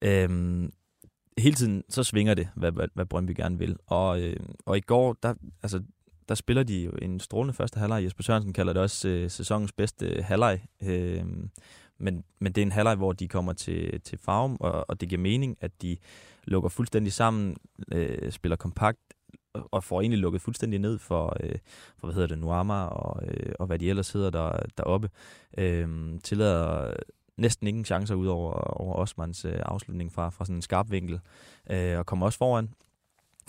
øh, 0.02 0.28
hele 1.38 1.54
tiden 1.54 1.82
så 1.88 2.04
svinger 2.04 2.34
det, 2.34 2.48
hvad, 2.54 2.72
hvad, 2.72 2.88
hvad 2.94 3.06
Brøndby 3.06 3.32
gerne 3.36 3.58
vil. 3.58 3.76
Og, 3.86 4.20
øh, 4.20 4.36
og 4.66 4.76
i 4.76 4.80
går, 4.80 5.16
der, 5.22 5.34
altså, 5.62 5.82
der 6.28 6.34
spiller 6.34 6.62
de 6.62 6.82
jo 6.82 6.90
en 6.90 7.20
strålende 7.20 7.54
første 7.54 7.78
halvleg. 7.78 8.04
Jesper 8.04 8.22
Sørensen 8.22 8.52
kalder 8.52 8.72
det 8.72 8.82
også 8.82 9.08
øh, 9.08 9.30
sæsonens 9.30 9.72
bedste 9.72 10.22
halvleg. 10.22 10.60
Øh, 10.82 11.24
men, 11.98 12.24
men 12.38 12.52
det 12.52 12.60
er 12.60 12.66
en 12.66 12.72
halvleg, 12.72 12.96
hvor 12.96 13.12
de 13.12 13.28
kommer 13.28 13.52
til, 13.52 14.00
til 14.00 14.18
farm, 14.18 14.56
og, 14.60 14.90
og 14.90 15.00
det 15.00 15.08
giver 15.08 15.20
mening, 15.20 15.56
at 15.60 15.82
de 15.82 15.96
lukker 16.44 16.68
fuldstændig 16.68 17.12
sammen, 17.12 17.56
øh, 17.92 18.32
spiller 18.32 18.56
kompakt, 18.56 18.98
og 19.52 19.84
får 19.84 20.00
egentlig 20.00 20.18
lukket 20.18 20.42
fuldstændig 20.42 20.78
ned 20.78 20.98
for, 20.98 21.36
øh, 21.40 21.58
for 21.98 22.06
hvad 22.06 22.14
hedder 22.14 22.28
det, 22.28 22.38
Nuama 22.38 22.84
og, 22.84 23.26
øh, 23.26 23.52
og 23.58 23.66
hvad 23.66 23.78
de 23.78 23.88
ellers 23.88 24.12
hedder 24.12 24.30
der, 24.30 24.58
deroppe. 24.78 25.10
Øh, 25.58 26.20
tillader 26.22 26.94
næsten 27.36 27.66
ingen 27.66 27.84
chancer 27.84 28.14
ud 28.14 28.26
over, 28.26 28.52
over 28.52 28.94
Osmans 28.94 29.44
øh, 29.44 29.60
afslutning 29.62 30.12
fra, 30.12 30.30
fra 30.30 30.44
sådan 30.44 30.56
en 30.56 30.62
skarp 30.62 30.90
vinkel, 30.90 31.20
øh, 31.70 31.98
og 31.98 32.06
kommer 32.06 32.26
også 32.26 32.38
foran. 32.38 32.74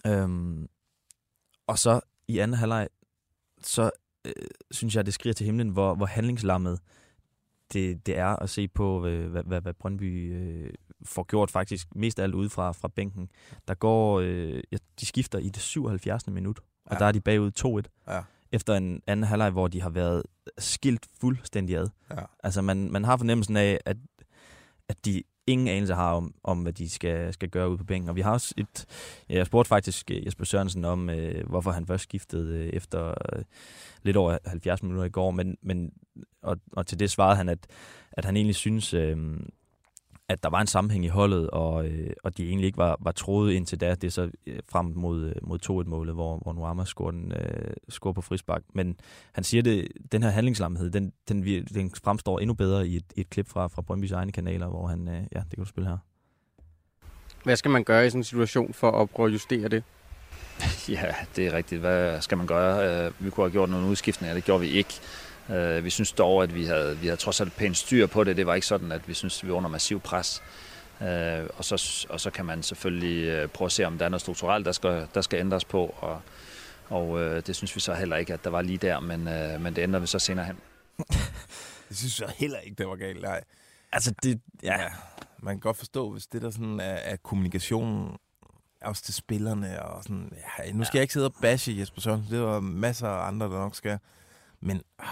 Øh, 0.07 0.67
og 1.67 1.79
så 1.79 2.01
i 2.27 2.39
anden 2.39 2.57
halvleg, 2.57 2.87
så 3.61 3.91
øh, 4.25 4.33
synes 4.71 4.95
jeg, 4.95 5.05
det 5.05 5.13
skriger 5.13 5.33
til 5.33 5.45
himlen, 5.45 5.69
hvor, 5.69 5.95
hvor 5.95 6.05
handlingslammet 6.05 6.79
det, 7.73 8.05
det 8.05 8.17
er 8.17 8.35
at 8.35 8.49
se 8.49 8.67
på, 8.67 8.99
hvad, 8.99 9.43
hvad, 9.43 9.61
hvad 9.61 9.73
Brøndby 9.73 10.33
øh, 10.33 10.69
får 11.05 11.23
gjort 11.23 11.51
faktisk 11.51 11.95
mest 11.95 12.19
af 12.19 12.23
alt 12.23 12.35
ud 12.35 12.49
fra, 12.49 12.71
fra 12.71 12.87
bænken. 12.87 13.29
Der 13.67 13.73
går, 13.73 14.19
øh, 14.19 14.61
ja, 14.71 14.77
de 14.99 15.05
skifter 15.05 15.39
i 15.39 15.49
det 15.49 15.61
77. 15.61 16.27
minut, 16.27 16.59
og 16.85 16.91
ja. 16.91 16.99
der 16.99 17.05
er 17.05 17.11
de 17.11 17.21
bagud 17.21 17.83
2-1. 18.07 18.13
Ja. 18.13 18.21
Efter 18.51 18.75
en 18.75 19.01
anden 19.07 19.23
halvleg, 19.23 19.49
hvor 19.49 19.67
de 19.67 19.81
har 19.81 19.89
været 19.89 20.23
skilt 20.57 21.07
fuldstændig 21.21 21.77
ad. 21.77 21.87
Ja. 22.11 22.21
Altså 22.43 22.61
man, 22.61 22.91
man 22.91 23.03
har 23.03 23.17
fornemmelsen 23.17 23.57
af, 23.57 23.79
at, 23.85 23.97
at 24.89 25.05
de 25.05 25.23
ingen 25.47 25.67
anelse 25.67 25.93
har 25.93 26.13
om, 26.13 26.33
om 26.43 26.61
hvad 26.61 26.73
de 26.73 26.89
skal, 26.89 27.33
skal 27.33 27.49
gøre 27.49 27.69
ud 27.69 27.77
på 27.77 27.83
bænken. 27.83 28.09
Og 28.09 28.15
vi 28.15 28.21
har 28.21 28.31
også 28.31 28.53
et... 28.57 28.85
Jeg 29.29 29.45
spurgte 29.45 29.69
faktisk 29.69 30.11
øh, 30.11 30.25
Jesper 30.25 30.45
Sørensen 30.45 30.85
om, 30.85 31.09
øh, 31.09 31.49
hvorfor 31.49 31.71
han 31.71 31.87
først 31.87 32.03
skiftede 32.03 32.57
øh, 32.57 32.69
efter 32.73 33.09
øh, 33.09 33.43
lidt 34.03 34.17
over 34.17 34.37
70 34.45 34.83
minutter 34.83 35.03
i 35.03 35.09
går, 35.09 35.31
men, 35.31 35.57
men 35.61 35.91
og, 36.41 36.57
og 36.73 36.87
til 36.87 36.99
det 36.99 37.11
svarede 37.11 37.35
han, 37.35 37.49
at, 37.49 37.67
at 38.11 38.25
han 38.25 38.35
egentlig 38.35 38.55
synes, 38.55 38.93
øh, 38.93 39.17
at 40.29 40.43
der 40.43 40.49
var 40.49 40.61
en 40.61 40.67
sammenhæng 40.67 41.05
i 41.05 41.07
holdet, 41.07 41.49
og, 41.49 41.87
øh, 41.87 42.09
og 42.23 42.37
de 42.37 42.47
egentlig 42.47 42.65
ikke 42.65 42.77
var, 42.77 42.97
var 42.99 43.11
troet 43.11 43.53
indtil 43.53 43.81
da. 43.81 43.95
Det 43.95 44.03
er 44.03 44.11
så 44.11 44.29
øh, 44.47 44.59
frem 44.69 44.85
mod, 44.95 45.25
øh, 45.25 45.35
mod 45.41 45.59
2-1-målet, 45.85 46.13
hvor, 46.13 46.37
hvor 46.37 46.53
Nuama 46.53 46.85
scorer, 46.85 47.11
den, 47.11 47.31
øh, 47.31 47.73
scorer 47.89 48.13
på 48.13 48.21
frisbak. 48.21 48.61
Men 48.73 48.99
han 49.33 49.43
siger, 49.43 49.63
det 49.63 49.87
den 50.11 50.23
her 50.23 50.29
handlingslamhed, 50.29 50.89
den, 50.89 51.13
den, 51.29 51.65
den 51.73 51.91
fremstår 52.03 52.39
endnu 52.39 52.53
bedre 52.53 52.87
i 52.87 52.95
et, 52.95 53.03
et 53.15 53.29
klip 53.29 53.49
fra, 53.49 53.67
fra 53.67 53.83
Brøndby's 53.91 54.13
egne 54.13 54.31
kanaler, 54.31 54.67
hvor 54.67 54.87
han, 54.87 55.07
øh, 55.07 55.15
ja, 55.15 55.39
det 55.39 55.49
kan 55.55 55.63
du 55.63 55.65
spille 55.65 55.89
her. 55.89 55.97
Hvad 57.43 57.55
skal 57.55 57.71
man 57.71 57.83
gøre 57.83 58.05
i 58.05 58.09
sådan 58.09 58.19
en 58.19 58.23
situation 58.23 58.73
for 58.73 58.91
at 58.91 59.09
prøve 59.09 59.27
at 59.27 59.33
justere 59.33 59.67
det? 59.67 59.83
Ja, 60.89 61.15
det 61.35 61.47
er 61.47 61.53
rigtigt. 61.53 61.81
Hvad 61.81 62.21
skal 62.21 62.37
man 62.37 62.47
gøre? 62.47 63.11
Vi 63.19 63.29
kunne 63.29 63.43
have 63.43 63.51
gjort 63.51 63.69
nogle 63.69 63.87
udskiftninger, 63.87 64.33
det 64.33 64.43
gjorde 64.43 64.61
vi 64.61 64.67
ikke. 64.67 64.99
Øh, 65.49 65.83
vi 65.83 65.89
synes 65.89 66.11
dog, 66.11 66.43
at 66.43 66.55
vi 66.55 66.65
havde, 66.65 66.97
vi 66.97 67.07
havde 67.07 67.17
trods 67.17 67.41
alt 67.41 67.55
pænt 67.55 67.77
styr 67.77 68.07
på 68.07 68.23
det. 68.23 68.37
Det 68.37 68.45
var 68.45 68.55
ikke 68.55 68.67
sådan, 68.67 68.91
at 68.91 69.07
vi 69.07 69.13
synes, 69.13 69.39
at 69.39 69.47
vi 69.47 69.51
var 69.51 69.57
under 69.57 69.69
massiv 69.69 69.99
pres. 69.99 70.43
Øh, 71.01 71.49
og, 71.57 71.65
så, 71.65 72.07
og 72.09 72.19
så 72.19 72.29
kan 72.29 72.45
man 72.45 72.63
selvfølgelig 72.63 73.27
øh, 73.27 73.47
prøve 73.49 73.65
at 73.65 73.71
se, 73.71 73.85
om 73.85 73.97
der 73.97 74.05
er 74.05 74.09
noget 74.09 74.21
strukturelt, 74.21 74.65
der 74.65 74.71
skal, 74.71 75.07
der 75.13 75.21
skal 75.21 75.39
ændres 75.39 75.65
på. 75.65 75.95
Og, 75.97 76.21
og 76.89 77.21
øh, 77.21 77.43
det 77.47 77.55
synes 77.55 77.75
vi 77.75 77.79
så 77.79 77.93
heller 77.93 78.15
ikke, 78.15 78.33
at 78.33 78.43
der 78.43 78.49
var 78.49 78.61
lige 78.61 78.77
der, 78.77 78.99
men, 78.99 79.27
øh, 79.27 79.61
men 79.61 79.75
det 79.75 79.81
ændrer 79.81 79.99
vi 79.99 80.07
så 80.07 80.19
senere 80.19 80.45
hen. 80.45 80.57
det 81.89 81.97
synes 81.97 82.21
jeg 82.21 82.29
heller 82.37 82.59
ikke, 82.59 82.75
det 82.75 82.87
var 82.87 82.95
galt. 82.95 83.21
Nej. 83.21 83.43
Altså, 83.91 84.13
det, 84.23 84.41
ja. 84.63 84.81
ja. 84.81 84.89
Man 85.39 85.53
kan 85.53 85.59
godt 85.59 85.77
forstå, 85.77 86.11
hvis 86.11 86.27
det 86.27 86.41
der 86.41 86.51
sådan 86.51 86.79
er, 86.79 86.83
er 86.83 87.15
kommunikationen 87.15 88.17
også 88.81 89.03
til 89.03 89.13
spillerne 89.13 89.83
og 89.83 90.03
sådan, 90.03 90.31
ja, 90.59 90.71
nu 90.71 90.83
skal 90.83 90.97
ja. 90.97 90.99
jeg 90.99 91.01
ikke 91.01 91.13
sidde 91.13 91.25
og 91.25 91.33
bashe 91.41 91.79
Jesper 91.79 92.01
Sørensen, 92.01 92.33
det 92.33 92.41
var 92.41 92.59
masser 92.59 93.07
af 93.07 93.27
andre, 93.27 93.45
der 93.45 93.51
nok 93.51 93.75
skal. 93.75 93.99
Men 94.61 94.81
øh, 94.99 95.05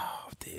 det, 0.44 0.54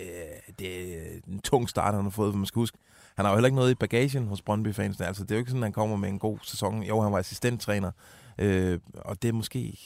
det 0.59 0.97
er 0.97 1.19
en 1.27 1.39
tung 1.39 1.69
start, 1.69 1.93
han 1.93 2.03
har 2.03 2.09
fået, 2.09 2.35
man 2.35 2.45
skal 2.45 2.59
huske. 2.59 2.77
Han 3.15 3.25
har 3.25 3.31
jo 3.31 3.37
heller 3.37 3.47
ikke 3.47 3.55
noget 3.55 3.71
i 3.71 3.75
bagagen 3.75 4.27
hos 4.27 4.41
Brøndby-fansene. 4.41 5.07
Altså, 5.07 5.23
det 5.23 5.31
er 5.31 5.35
jo 5.35 5.39
ikke 5.39 5.51
sådan, 5.51 5.63
at 5.63 5.67
han 5.67 5.73
kommer 5.73 5.95
med 5.95 6.09
en 6.09 6.19
god 6.19 6.39
sæson. 6.43 6.83
Jo, 6.83 7.01
han 7.01 7.11
var 7.11 7.19
assistenttræner. 7.19 7.91
Øh, 8.37 8.79
og 8.95 9.21
det 9.21 9.27
er 9.27 9.33
måske 9.33 9.79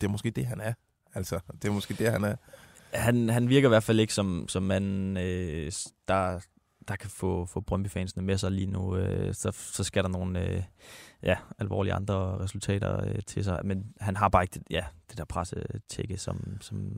det, 0.00 0.06
er 0.06 0.10
måske 0.10 0.30
det, 0.30 0.46
han 0.46 0.60
er. 0.60 0.72
Altså, 1.14 1.40
det 1.62 1.68
er 1.68 1.72
måske 1.72 1.94
det, 1.94 2.12
han 2.12 2.24
er. 2.24 2.36
Han, 2.92 3.28
han 3.28 3.48
virker 3.48 3.68
i 3.68 3.70
hvert 3.70 3.82
fald 3.82 4.00
ikke 4.00 4.14
som, 4.14 4.48
som 4.48 4.62
manden, 4.62 5.16
øh, 5.16 5.72
der 6.08 6.40
der 6.88 6.96
kan 6.96 7.10
få, 7.10 7.46
få 7.46 7.60
Brøndby-fansene 7.60 8.22
med 8.22 8.38
sig 8.38 8.50
lige 8.50 8.70
nu. 8.70 8.96
Øh, 8.96 9.34
så, 9.34 9.50
så 9.52 9.84
skal 9.84 10.04
der 10.04 10.08
nogle 10.08 10.48
øh, 10.50 10.62
ja, 11.22 11.36
alvorlige 11.58 11.94
andre 11.94 12.38
resultater 12.38 13.04
øh, 13.04 13.22
til 13.26 13.44
sig. 13.44 13.60
Men 13.64 13.92
han 14.00 14.16
har 14.16 14.28
bare 14.28 14.44
ikke 14.44 14.54
det, 14.54 14.62
ja, 14.70 14.84
det 15.10 15.18
der 15.18 15.24
pressetække, 15.24 16.16
som, 16.16 16.56
som, 16.60 16.92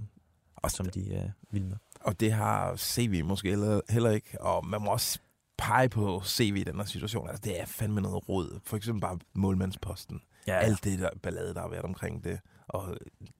og, 0.57 0.71
som 0.71 0.87
de 0.87 1.15
er 1.15 1.31
vilde 1.51 1.67
med. 1.69 1.77
og 2.01 2.21
det 2.21 2.33
har 2.33 2.77
CV 2.77 3.25
måske 3.25 3.49
heller, 3.49 3.81
heller 3.91 4.11
ikke. 4.11 4.41
Og 4.41 4.67
man 4.67 4.83
må 4.83 4.91
også 4.91 5.19
pege 5.59 5.89
på 5.89 6.23
CV 6.25 6.55
i 6.57 6.65
den 6.65 6.77
her 6.77 6.85
situation. 6.85 7.29
Altså, 7.29 7.43
det 7.45 7.61
er 7.61 7.67
fandme 7.67 8.01
noget 8.01 8.29
råd. 8.29 8.61
For 8.65 8.77
eksempel 8.77 9.01
bare 9.01 9.19
målmandsposten. 9.35 10.21
Ja, 10.47 10.55
Ja. 10.55 10.59
Alt 10.61 10.85
det 10.85 10.99
der 10.99 11.09
ballade, 11.23 11.55
der 11.55 11.61
har 11.61 11.69
været 11.69 11.85
omkring 11.85 12.25
det. 12.25 12.41
Og 12.69 12.97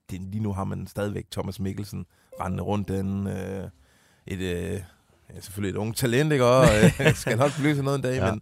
det, 0.09 0.21
lige 0.21 0.43
nu 0.43 0.53
har 0.53 0.63
man 0.63 0.87
stadigvæk 0.87 1.25
Thomas 1.31 1.59
Mikkelsen 1.59 2.05
rendende 2.41 2.63
rundt 2.63 2.87
den. 2.87 3.27
Øh, 3.27 3.69
et, 4.27 4.39
øh, 4.39 4.81
selvfølgelig 5.41 5.69
et 5.77 5.79
ungt 5.79 5.97
talent, 5.97 6.31
ikke? 6.31 6.45
Og 6.45 6.65
øh, 6.99 7.13
skal 7.15 7.37
nok 7.37 7.51
blive 7.59 7.75
til 7.75 7.83
noget 7.83 7.95
en 7.97 8.03
dag, 8.03 8.15
ja. 8.15 8.31
men 8.31 8.41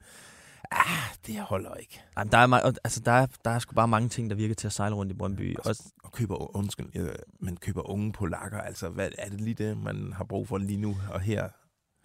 ah, 0.71 1.15
det 1.27 1.39
holder 1.39 1.73
ikke. 1.73 2.01
Ej, 2.17 2.23
men 2.23 2.31
der, 2.31 2.37
er, 2.37 2.71
altså, 2.83 2.99
der, 2.99 3.11
er, 3.11 3.27
der 3.45 3.51
er 3.51 3.59
sgu 3.59 3.75
bare 3.75 3.87
mange 3.87 4.09
ting, 4.09 4.29
der 4.29 4.35
virker 4.35 4.55
til 4.55 4.67
at 4.67 4.73
sejle 4.73 4.95
rundt 4.95 5.11
i 5.11 5.15
Brøndby. 5.15 5.55
Også, 5.65 5.83
Og 6.03 6.11
køber, 6.11 6.55
undskyld, 6.57 6.85
ja, 6.95 7.05
men 7.39 7.57
køber 7.57 7.89
unge 7.89 8.11
polakker, 8.13 8.61
altså 8.61 8.89
hvad, 8.89 9.09
er 9.17 9.29
det 9.29 9.41
lige 9.41 9.53
det, 9.53 9.77
man 9.77 10.13
har 10.13 10.23
brug 10.23 10.47
for 10.47 10.57
lige 10.57 10.81
nu 10.81 10.95
og 11.11 11.19
her? 11.21 11.47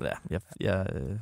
ja, 0.03 0.13
jeg, 0.31 0.41
jeg, 0.61 0.87
øh, 0.93 1.19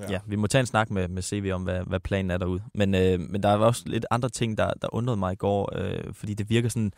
Ja. 0.00 0.10
ja, 0.10 0.20
vi 0.26 0.36
må 0.36 0.46
tage 0.46 0.60
en 0.60 0.66
snak 0.66 0.90
med, 0.90 1.08
med 1.08 1.22
CV 1.22 1.50
om, 1.54 1.62
hvad, 1.62 1.80
hvad 1.86 2.00
planen 2.00 2.30
er 2.30 2.38
derude. 2.38 2.62
Men, 2.74 2.94
øh, 2.94 3.20
men 3.20 3.42
der 3.42 3.48
er 3.48 3.56
også 3.56 3.82
lidt 3.86 4.06
andre 4.10 4.28
ting, 4.28 4.58
der, 4.58 4.72
der 4.82 4.94
undrede 4.94 5.16
mig 5.16 5.32
i 5.32 5.36
går, 5.36 5.72
øh, 5.74 6.14
fordi 6.14 6.34
det 6.34 6.50
virker 6.50 6.68
sådan 6.68 6.92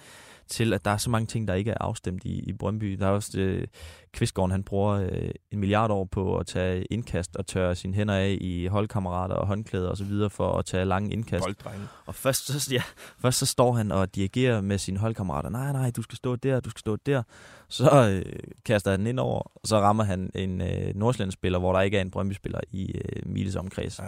til, 0.50 0.72
at 0.72 0.84
der 0.84 0.90
er 0.90 0.96
så 0.96 1.10
mange 1.10 1.26
ting, 1.26 1.48
der 1.48 1.54
ikke 1.54 1.70
er 1.70 1.76
afstemt 1.80 2.24
i, 2.24 2.38
i 2.38 2.52
Brøndby. 2.52 2.92
Der 2.92 3.06
er 3.06 3.10
også, 3.10 3.38
øh, 3.38 3.66
Kvistgården, 4.12 4.50
han 4.50 4.62
bruger 4.62 4.92
øh, 4.92 5.30
en 5.50 5.58
milliard 5.58 5.90
år 5.90 6.04
på 6.04 6.36
at 6.36 6.46
tage 6.46 6.84
indkast 6.84 7.36
og 7.36 7.46
tørre 7.46 7.74
sine 7.74 7.94
hænder 7.94 8.14
af 8.14 8.38
i 8.40 8.66
holdkammerater 8.66 9.34
og 9.34 9.46
håndklæder 9.46 9.88
og 9.88 9.96
så 9.96 10.04
videre 10.04 10.30
for 10.30 10.58
at 10.58 10.64
tage 10.64 10.84
lange 10.84 11.12
indkast. 11.12 11.44
Bolddrenge. 11.44 11.86
Og 12.06 12.14
først 12.14 12.46
så, 12.46 12.74
ja, 12.74 12.82
først 13.18 13.38
så 13.38 13.46
står 13.46 13.72
han 13.72 13.92
og 13.92 14.14
dirigerer 14.14 14.60
med 14.60 14.78
sine 14.78 14.98
holdkammerater. 14.98 15.48
Nej, 15.50 15.72
nej, 15.72 15.90
du 15.90 16.02
skal 16.02 16.16
stå 16.16 16.36
der, 16.36 16.60
du 16.60 16.70
skal 16.70 16.80
stå 16.80 16.96
der. 16.96 17.22
Så 17.68 18.10
øh, 18.10 18.32
kaster 18.64 18.90
han 18.90 19.06
ind 19.06 19.20
over, 19.20 19.42
og 19.54 19.60
så 19.64 19.80
rammer 19.80 20.04
han 20.04 20.30
en 20.34 20.60
øh, 20.60 20.94
Nordsjællandsspiller, 20.94 21.58
hvor 21.58 21.72
der 21.72 21.80
ikke 21.80 21.96
er 21.96 22.02
en 22.02 22.10
Brøndby-spiller 22.10 22.60
i 22.70 22.92
øh, 22.94 23.22
Miles 23.26 23.56
omkreds. 23.56 23.98
Ja. 23.98 24.04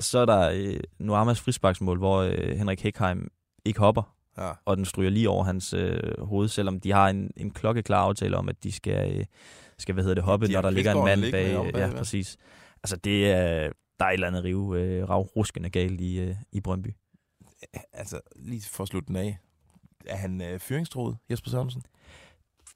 Så 0.00 0.18
er 0.18 0.26
der 0.26 0.50
øh, 0.54 0.80
Nuamas 0.98 1.40
frisparksmål, 1.40 1.98
hvor 1.98 2.18
øh, 2.18 2.56
Henrik 2.56 2.82
Hekheim 2.82 3.28
ikke 3.64 3.80
hopper, 3.80 4.14
Ja. 4.38 4.52
og 4.64 4.76
den 4.76 4.84
stryger 4.84 5.10
lige 5.10 5.28
over 5.30 5.44
hans 5.44 5.72
øh, 5.72 6.20
hoved, 6.20 6.48
selvom 6.48 6.80
de 6.80 6.92
har 6.92 7.08
en, 7.08 7.30
en 7.36 7.50
klokkeklar 7.50 8.02
aftale 8.02 8.36
om, 8.36 8.48
at 8.48 8.64
de 8.64 8.72
skal, 8.72 9.18
øh, 9.18 9.24
skal 9.78 9.92
hvad 9.92 10.04
hedder 10.04 10.14
det, 10.14 10.24
hoppe, 10.24 10.46
De 10.46 10.52
når 10.52 10.62
der 10.62 10.70
ligger 10.70 10.92
en 10.94 11.04
mand 11.04 11.30
bag. 11.32 11.56
om 11.56 11.66
Øh, 11.66 11.72
bagved. 11.72 11.90
ja, 11.92 11.98
præcis. 11.98 12.36
Altså 12.82 12.96
det 12.96 13.30
er, 13.30 13.70
der 13.98 14.04
er 14.04 14.08
et 14.08 14.14
eller 14.14 14.26
andet 14.26 14.44
rive, 14.44 14.80
øh, 14.80 15.08
ravruskende 15.08 15.70
galt 15.70 16.00
i, 16.00 16.18
øh, 16.20 16.36
i 16.52 16.60
Brøndby. 16.60 16.88
Altså, 17.92 18.20
lige 18.36 18.62
for 18.62 18.82
at 18.82 18.88
slutte 18.88 19.06
den 19.08 19.16
af. 19.16 19.38
Er 20.06 20.16
han 20.16 20.40
øh, 20.42 20.58
fyringstroet, 20.60 21.16
Jesper 21.30 21.50
Sørensen? 21.50 21.82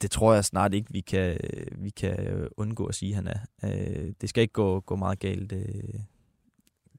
det 0.03 0.11
tror 0.11 0.35
jeg 0.35 0.44
snart 0.44 0.75
ikke, 0.75 0.92
vi 0.92 1.01
kan, 1.01 1.38
vi 1.79 1.90
kan 1.90 2.27
øh, 2.27 2.51
undgå 2.57 2.87
at 2.87 2.94
sige, 2.94 3.11
at 3.11 3.14
han 3.14 3.27
er. 3.27 3.38
Øh, 3.64 4.12
det 4.21 4.29
skal 4.29 4.40
ikke 4.42 4.53
gå, 4.53 4.81
gå 4.81 4.97
meget 4.97 5.18
galt. 5.18 5.53
Øh, 5.53 5.64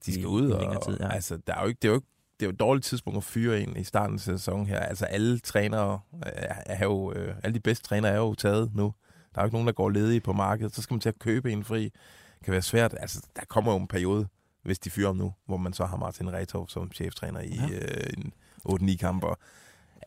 De 0.05 0.11
skal 0.13 0.23
i- 0.23 0.25
ud, 0.25 0.51
og, 0.51 0.85
tid, 0.85 0.97
ja. 0.99 1.11
altså, 1.11 1.37
der 1.47 1.53
er 1.55 1.61
jo 1.61 1.67
ikke, 1.67 1.79
det 1.81 1.87
er 1.87 1.91
jo 1.91 1.95
ikke 1.95 2.07
det 2.39 2.45
er 2.45 2.47
jo 2.47 2.53
et 2.53 2.59
dårligt 2.59 2.85
tidspunkt 2.85 3.17
at 3.17 3.23
fyre 3.23 3.61
en 3.61 3.77
i 3.77 3.83
starten 3.83 4.13
af 4.15 4.19
sæsonen 4.19 4.65
her. 4.67 4.79
Altså 4.79 5.05
alle 5.05 5.39
trænere 5.39 5.99
er, 6.21 6.55
er 6.65 6.85
jo, 6.85 7.13
øh, 7.13 7.35
alle 7.43 7.53
de 7.55 7.59
bedste 7.59 7.85
trænere 7.85 8.11
er 8.11 8.17
jo 8.17 8.33
taget 8.33 8.75
nu. 8.75 8.93
Der 9.35 9.41
er 9.41 9.43
jo 9.43 9.45
ikke 9.47 9.55
nogen, 9.55 9.67
der 9.67 9.73
går 9.73 9.89
ledige 9.89 10.21
på 10.21 10.33
markedet. 10.33 10.75
Så 10.75 10.81
skal 10.81 10.93
man 10.93 11.01
til 11.01 11.09
at 11.09 11.19
købe 11.19 11.51
en 11.51 11.63
fri. 11.63 11.83
Det 11.83 12.45
kan 12.45 12.51
være 12.51 12.61
svært. 12.61 12.95
Altså, 12.99 13.21
der 13.35 13.41
kommer 13.47 13.71
jo 13.71 13.77
en 13.77 13.87
periode, 13.87 14.27
hvis 14.63 14.79
de 14.79 14.89
fyrer 14.89 15.09
om 15.09 15.15
nu, 15.17 15.33
hvor 15.45 15.57
man 15.57 15.73
så 15.73 15.85
har 15.85 15.97
Martin 15.97 16.31
Retov 16.33 16.69
som 16.69 16.91
cheftræner 16.91 17.39
i 17.41 17.55
Ja. 17.55 17.75
øh, 17.75 18.07
en 18.17 18.33
8-9 18.89 18.97
kamper. 18.97 19.35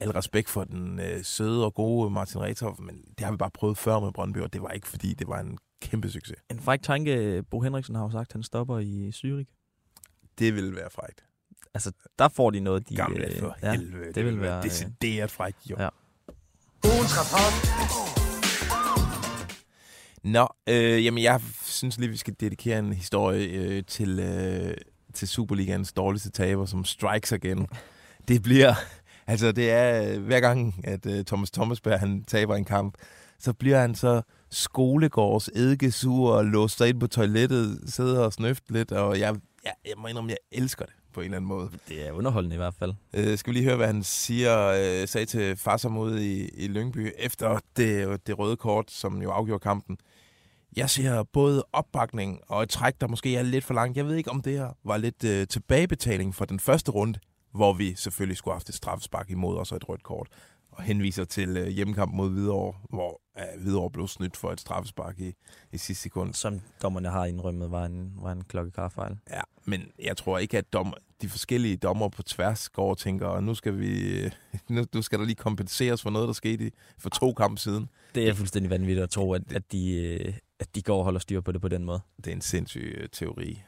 Al 0.00 0.10
respekt 0.10 0.48
for 0.48 0.64
den 0.64 1.00
øh, 1.00 1.24
søde 1.24 1.64
og 1.64 1.74
gode 1.74 2.10
Martin 2.10 2.40
Retov, 2.40 2.80
men 2.82 3.02
det 3.18 3.24
har 3.24 3.30
vi 3.32 3.36
bare 3.36 3.50
prøvet 3.50 3.78
før 3.78 4.00
med 4.00 4.12
Brøndby, 4.12 4.38
og 4.38 4.52
det 4.52 4.62
var 4.62 4.68
ikke, 4.70 4.88
fordi 4.88 5.14
det 5.14 5.28
var 5.28 5.40
en 5.40 5.58
kæmpe 5.82 6.10
succes. 6.10 6.36
en 6.50 6.60
fræk 6.60 6.82
tanke, 6.82 7.42
Bo 7.50 7.60
Henriksen 7.60 7.94
har 7.94 8.02
jo 8.02 8.10
sagt, 8.10 8.28
at 8.28 8.32
han 8.32 8.42
stopper 8.42 8.78
i 8.78 9.10
Zürich. 9.14 9.54
Det 10.38 10.54
ville 10.54 10.76
være 10.76 10.90
frækt. 10.90 11.24
Altså, 11.74 11.92
der 12.18 12.28
får 12.28 12.50
de 12.50 12.60
noget, 12.60 12.88
de... 12.88 12.96
Gamle 12.96 13.26
øh, 13.26 13.40
for 13.40 13.56
ja, 13.62 13.72
helvede. 13.72 14.06
Det, 14.06 14.14
det 14.14 14.24
vil 14.24 14.24
ville 14.24 14.40
være 14.40 14.56
øh, 14.56 14.62
decideret 14.62 15.30
frækt, 15.30 15.70
jo. 15.70 15.76
ja. 15.78 15.88
Ugens 16.84 17.12
rapport. 17.18 17.54
Nå, 20.24 20.48
øh, 20.66 21.04
jamen 21.04 21.22
jeg 21.22 21.40
synes 21.64 21.98
lige, 21.98 22.10
vi 22.10 22.16
skal 22.16 22.34
dedikere 22.40 22.78
en 22.78 22.92
historie 22.92 23.48
øh, 23.48 23.84
til, 23.84 24.18
øh, 24.18 24.74
til 25.14 25.28
Superligans 25.28 25.92
dårligste 25.92 26.30
taber, 26.30 26.66
som 26.66 26.84
strikes 26.84 27.32
igen. 27.32 27.66
Det 28.28 28.42
bliver, 28.42 28.74
altså 29.26 29.52
det 29.52 29.70
er 29.70 30.12
øh, 30.12 30.22
hver 30.24 30.40
gang, 30.40 30.74
at 30.84 31.06
øh, 31.06 31.24
Thomas 31.24 31.50
Thomasberg 31.50 32.00
han 32.00 32.24
taber 32.24 32.56
en 32.56 32.64
kamp, 32.64 32.94
så 33.38 33.52
bliver 33.52 33.80
han 33.80 33.94
så 33.94 34.22
skolegårds 34.50 35.48
eddikesur 35.48 36.32
og 36.32 36.44
låst 36.44 36.76
sig 36.76 36.88
ind 36.88 37.00
på 37.00 37.06
toilettet, 37.06 37.80
sidder 37.86 38.24
og 38.24 38.32
snøfter 38.32 38.72
lidt, 38.72 38.92
og 38.92 39.20
jeg, 39.20 39.36
jeg, 39.64 39.72
jeg 39.84 39.94
må 39.98 40.06
indrømme, 40.06 40.30
jeg 40.30 40.58
elsker 40.58 40.84
det 40.84 40.94
på 41.12 41.20
en 41.20 41.24
eller 41.24 41.36
anden 41.36 41.48
måde. 41.48 41.70
Det 41.88 42.08
er 42.08 42.12
underholdende 42.12 42.54
i 42.54 42.58
hvert 42.58 42.74
fald. 42.74 42.94
Øh, 43.14 43.38
skal 43.38 43.50
vi 43.50 43.58
lige 43.58 43.64
høre, 43.64 43.76
hvad 43.76 43.86
han 43.86 44.02
siger, 44.02 44.66
øh, 44.68 45.08
sagde 45.08 45.26
til 45.26 45.56
Farsam 45.56 45.98
ude 45.98 46.32
i, 46.32 46.48
i 46.48 46.68
Lyngby 46.68 47.12
efter 47.18 47.58
det, 47.76 48.26
det 48.26 48.38
røde 48.38 48.56
kort, 48.56 48.90
som 48.90 49.22
jo 49.22 49.30
afgjorde 49.30 49.62
kampen. 49.62 49.98
Jeg 50.76 50.90
ser 50.90 51.22
både 51.22 51.64
opbakning 51.72 52.40
og 52.48 52.62
et 52.62 52.68
træk, 52.68 53.00
der 53.00 53.08
måske 53.08 53.36
er 53.36 53.42
lidt 53.42 53.64
for 53.64 53.74
langt. 53.74 53.96
Jeg 53.96 54.06
ved 54.06 54.16
ikke, 54.16 54.30
om 54.30 54.42
det 54.42 54.52
her 54.52 54.68
var 54.84 54.96
lidt 54.96 55.24
øh, 55.24 55.46
tilbagebetaling 55.46 56.34
for 56.34 56.44
den 56.44 56.60
første 56.60 56.90
runde, 56.90 57.18
hvor 57.54 57.72
vi 57.72 57.94
selvfølgelig 57.94 58.36
skulle 58.36 58.52
have 58.52 58.56
haft 58.56 58.68
et 58.68 58.74
straffespark 58.74 59.30
imod 59.30 59.56
os 59.56 59.72
og 59.72 59.76
et 59.76 59.88
rødt 59.88 60.02
kort. 60.02 60.28
Og 60.72 60.82
henviser 60.82 61.24
til 61.24 61.56
øh, 61.56 61.66
hjemmekamp 61.68 62.12
mod 62.14 62.30
Hvidovre, 62.30 62.78
hvor 62.90 63.20
øh, 63.38 63.62
Hvidovre 63.62 63.90
blev 63.90 64.08
snydt 64.08 64.36
for 64.36 64.52
et 64.52 64.60
straffespark 64.60 65.20
i, 65.20 65.32
i 65.72 65.78
sidste 65.78 66.02
sekund. 66.02 66.34
Som 66.34 66.60
dommerne 66.82 67.08
har 67.08 67.24
indrømmet, 67.24 67.70
var 67.70 67.84
en, 67.86 68.12
var 68.16 68.32
en 68.32 68.44
klokkeklar 68.44 68.88
fejl. 68.88 69.16
Ja, 69.30 69.40
men 69.64 69.82
jeg 69.98 70.16
tror 70.16 70.38
ikke, 70.38 70.58
at 70.58 70.72
dommer, 70.72 70.94
de 71.22 71.28
forskellige 71.28 71.76
dommer 71.76 72.08
på 72.08 72.22
tværs 72.22 72.68
går 72.68 72.90
og 72.90 72.98
tænker, 72.98 73.40
nu 73.40 73.54
skal, 73.54 73.78
vi, 73.78 74.20
nu, 74.68 74.84
nu 74.94 75.02
skal 75.02 75.18
der 75.18 75.24
lige 75.24 75.34
kompenseres 75.36 76.02
for 76.02 76.10
noget, 76.10 76.26
der 76.26 76.32
skete 76.32 76.66
i- 76.66 76.72
for 76.98 77.08
to 77.10 77.32
kampe 77.32 77.60
siden. 77.60 77.88
Det 78.14 78.28
er 78.28 78.34
fuldstændig 78.34 78.70
vanvittigt 78.70 79.02
at 79.02 79.10
tro, 79.10 79.32
at, 79.32 79.52
at, 79.52 79.72
de, 79.72 79.92
øh, 79.94 80.34
at 80.60 80.74
de 80.74 80.82
går 80.82 80.98
og 80.98 81.04
holder 81.04 81.20
styr 81.20 81.40
på 81.40 81.52
det 81.52 81.60
på 81.60 81.68
den 81.68 81.84
måde. 81.84 82.00
Det 82.16 82.26
er 82.26 82.32
en 82.32 82.40
sindssyg 82.40 82.94
øh, 83.00 83.08
teori. 83.12 83.62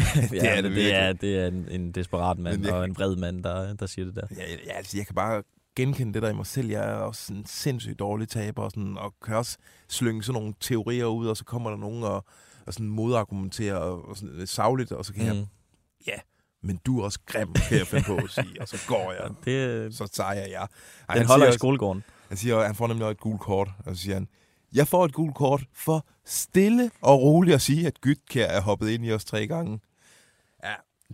ja, 0.16 0.20
det 0.40 0.42
er 0.50 0.54
det 0.54 0.64
det 0.64 0.70
virkelig. 0.74 0.90
er, 0.92 1.12
det 1.12 1.38
er 1.38 1.46
en, 1.46 1.68
en 1.70 1.92
desperat 1.92 2.38
mand 2.38 2.64
jeg- 2.64 2.74
og 2.74 2.84
en 2.84 2.94
bred 2.94 3.16
mand, 3.16 3.44
der, 3.44 3.74
der 3.74 3.86
siger 3.86 4.04
det 4.06 4.14
der. 4.16 4.26
Ja, 4.36 4.42
ja, 4.66 4.72
altså, 4.72 4.96
jeg 4.96 5.06
kan 5.06 5.14
bare 5.14 5.42
genkende 5.76 6.14
det 6.14 6.22
der 6.22 6.28
i 6.30 6.34
mig 6.34 6.46
selv. 6.46 6.68
Jeg 6.68 6.84
er 6.90 6.94
også 6.94 7.32
en 7.32 7.46
sindssygt 7.46 7.98
dårlig 7.98 8.28
taber, 8.28 8.62
og, 8.62 8.70
sådan, 8.70 8.98
og 8.98 9.14
kan 9.24 9.36
også 9.36 9.56
slynge 9.88 10.22
sådan 10.22 10.40
nogle 10.40 10.54
teorier 10.60 11.04
ud, 11.06 11.26
og 11.26 11.36
så 11.36 11.44
kommer 11.44 11.70
der 11.70 11.76
nogen 11.76 12.02
og, 12.02 12.24
og 12.66 12.72
sådan 12.74 12.88
modargumenterer 12.88 13.76
og, 13.76 14.08
og 14.08 14.16
sådan 14.16 14.46
savligt, 14.46 14.92
og 14.92 15.04
så 15.04 15.12
kan 15.12 15.22
mm. 15.22 15.28
jeg, 15.28 16.20
Mm. 16.62 16.68
men 16.68 16.80
du 16.86 17.00
er 17.00 17.04
også 17.04 17.18
grim, 17.26 17.52
kan 17.68 17.78
jeg 17.78 17.86
finde 17.86 18.04
på 18.06 18.16
at 18.16 18.30
sige, 18.30 18.60
og 18.60 18.68
så 18.68 18.76
går 18.88 19.12
jeg. 19.12 19.30
Det, 19.44 19.68
øh, 19.68 19.92
Så 19.92 20.06
tager 20.06 20.32
jeg 20.32 20.48
jer. 20.50 20.60
Ej, 20.60 20.66
den 21.08 21.16
han 21.16 21.26
holder 21.26 21.48
i 21.48 21.52
skolegården. 21.52 22.04
Han 22.28 22.36
siger, 22.36 22.62
han 22.66 22.74
får 22.74 22.86
nemlig 22.86 23.06
også 23.06 23.10
et 23.12 23.18
gult 23.20 23.40
kort, 23.40 23.68
og 23.86 23.96
så 23.96 24.02
siger 24.02 24.14
han, 24.14 24.28
jeg 24.74 24.88
får 24.88 25.04
et 25.04 25.12
gult 25.12 25.34
kort 25.34 25.64
for 25.74 26.06
stille 26.24 26.90
og 27.00 27.22
roligt 27.22 27.54
at 27.54 27.60
sige, 27.60 27.86
at 27.86 28.00
Gytkær 28.00 28.46
er 28.46 28.60
hoppet 28.60 28.88
ind 28.90 29.04
i 29.06 29.12
os 29.12 29.24
tre 29.24 29.46
gange. 29.46 29.80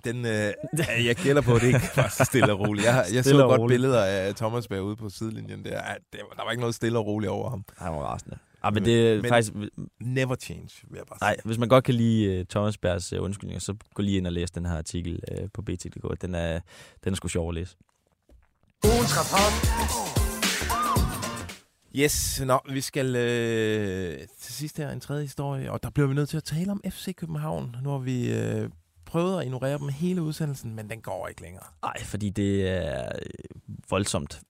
Den, 0.04 0.26
øh, 0.26 0.52
jeg 1.06 1.16
gælder 1.16 1.42
på, 1.42 1.54
at 1.54 1.60
det 1.60 1.66
ikke 1.66 1.80
var 1.96 2.08
så 2.08 2.24
stille 2.24 2.52
og 2.52 2.60
roligt. 2.60 2.86
Jeg, 2.86 3.04
jeg 3.14 3.24
så 3.24 3.36
godt 3.36 3.60
roligt. 3.60 3.74
billeder 3.74 4.04
af 4.04 4.34
Thomas 4.34 4.68
Berg 4.68 4.82
ude 4.82 4.96
på 4.96 5.08
sidelinjen. 5.08 5.64
Der, 5.64 5.70
der 6.12 6.44
var 6.44 6.50
ikke 6.50 6.60
noget 6.60 6.74
stille 6.74 6.98
og 6.98 7.06
roligt 7.06 7.30
over 7.30 7.50
ham. 7.50 7.64
Han 7.78 7.92
var 7.92 7.98
rasende. 7.98 8.38
Ja, 8.64 8.70
men 8.70 8.84
det 8.84 9.08
er 9.12 9.16
men- 9.22 9.28
faktisk... 9.28 9.52
Never 10.00 10.34
change, 10.36 10.68
vil 10.90 10.96
jeg 10.96 11.06
bare 11.08 11.18
Nej, 11.20 11.34
sige. 11.34 11.42
hvis 11.44 11.58
man 11.58 11.68
godt 11.68 11.84
kan 11.84 11.94
lide 11.94 12.40
uh, 12.40 12.46
Thomas 12.46 12.78
Bergs 12.78 13.12
uh, 13.12 13.22
undskyldninger, 13.24 13.60
så 13.60 13.74
gå 13.94 14.02
lige 14.02 14.16
ind 14.16 14.26
og 14.26 14.32
læs 14.32 14.50
den 14.50 14.66
her 14.66 14.76
artikel 14.76 15.20
uh, 15.32 15.48
på 15.54 15.62
BT.dk. 15.62 16.22
Den 16.22 16.34
er, 16.34 16.60
den 17.04 17.12
er 17.12 17.16
sgu 17.16 17.28
sjov 17.28 17.48
at 17.48 17.54
læse. 17.54 17.76
Ugens 18.84 19.12
rapport. 19.18 19.54
Yes, 21.96 22.40
nå, 22.46 22.58
vi 22.70 22.80
skal 22.80 23.16
øh, 23.16 24.18
til 24.40 24.54
sidst 24.54 24.76
her 24.78 24.90
en 24.90 25.00
tredje 25.00 25.22
historie, 25.22 25.72
og 25.72 25.82
der 25.82 25.90
bliver 25.90 26.06
vi 26.08 26.14
nødt 26.14 26.28
til 26.28 26.36
at 26.36 26.44
tale 26.44 26.72
om 26.72 26.80
FC 26.90 27.14
København. 27.16 27.76
Nu 27.82 27.90
har 27.90 27.98
vi 27.98 28.32
øh, 28.32 28.68
prøvet 29.14 29.38
at 29.38 29.44
ignorere 29.44 29.78
dem 29.78 29.88
hele 29.88 30.22
udsendelsen, 30.22 30.74
men 30.74 30.90
den 30.90 31.00
går 31.00 31.28
ikke 31.28 31.42
længere. 31.42 31.64
Nej, 31.82 32.02
fordi 32.02 32.30
det 32.30 32.68
er 32.68 33.04
øh, 33.04 33.68
voldsomt 33.90 34.40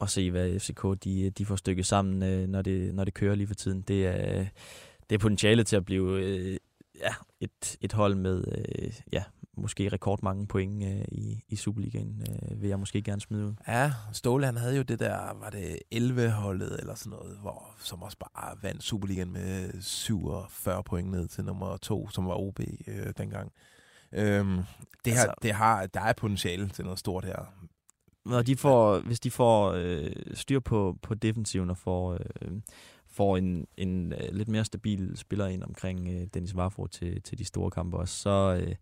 at 0.00 0.10
se, 0.10 0.30
hvad 0.30 0.60
FCK 0.60 1.04
de, 1.04 1.30
de 1.30 1.46
får 1.46 1.56
stykket 1.56 1.86
sammen, 1.86 2.22
øh, 2.22 2.48
når 2.48 2.62
det, 2.62 2.94
når 2.94 3.04
det 3.04 3.14
kører 3.14 3.34
lige 3.34 3.46
for 3.46 3.54
tiden. 3.54 3.82
Det 3.82 4.06
er, 4.06 4.46
det 5.10 5.14
er 5.14 5.18
potentiale 5.18 5.64
til 5.64 5.76
at 5.76 5.84
blive 5.84 6.20
øh, 6.22 6.56
ja, 6.98 7.14
et, 7.40 7.76
et 7.80 7.92
hold 7.92 8.14
med, 8.14 8.44
øh, 8.58 8.92
ja, 9.12 9.22
måske 9.56 9.88
rekordmange 9.88 10.46
point 10.46 10.84
øh, 10.84 11.04
i, 11.08 11.44
i 11.48 11.56
Superligaen, 11.56 12.26
øh, 12.30 12.62
vil 12.62 12.68
jeg 12.68 12.78
måske 12.78 13.02
gerne 13.02 13.20
smide 13.20 13.46
ud. 13.46 13.52
Ja, 13.68 13.92
Ståle 14.12 14.46
han 14.46 14.56
havde 14.56 14.76
jo 14.76 14.82
det 14.82 14.98
der, 14.98 15.38
var 15.40 15.50
det 15.50 15.78
11-holdet 15.94 16.80
eller 16.80 16.94
sådan 16.94 17.10
noget, 17.10 17.36
hvor, 17.40 17.74
som 17.78 18.02
også 18.02 18.18
bare 18.18 18.56
vandt 18.62 18.82
Superligaen 18.82 19.32
med 19.32 19.82
47 19.82 20.82
point 20.84 21.10
ned 21.10 21.28
til 21.28 21.44
nummer 21.44 21.76
to, 21.76 22.08
som 22.08 22.26
var 22.26 22.34
OB 22.34 22.60
øh, 22.86 23.12
dengang. 23.18 23.52
Øhm, 24.12 24.58
det, 25.04 25.10
Altså- 25.10 25.34
det 25.42 25.52
har, 25.52 25.86
der 25.86 26.00
er 26.00 26.12
potentiale 26.12 26.68
til 26.68 26.84
noget 26.84 26.98
stort 26.98 27.24
her. 27.24 27.54
Når 28.24 28.42
de 28.42 28.56
får, 28.56 28.98
hvis 29.00 29.20
de 29.20 29.30
får 29.30 29.72
øh, 29.76 30.10
styr 30.34 30.60
på, 30.60 30.98
på 31.02 31.14
defensiven 31.14 31.70
og 31.70 31.76
får, 31.76 32.12
øh, 32.12 32.52
får 33.10 33.36
en, 33.36 33.66
en 33.76 34.12
øh, 34.12 34.32
lidt 34.32 34.48
mere 34.48 34.64
stabil 34.64 35.16
spiller 35.16 35.46
ind 35.46 35.62
omkring 35.62 36.08
øh, 36.08 36.26
Dennis 36.34 36.56
Varfro 36.56 36.86
til, 36.86 37.22
til 37.22 37.38
de 37.38 37.44
store 37.44 37.70
kampe 37.70 37.96
også, 37.96 38.16
så, 38.16 38.60
øh, 38.62 38.74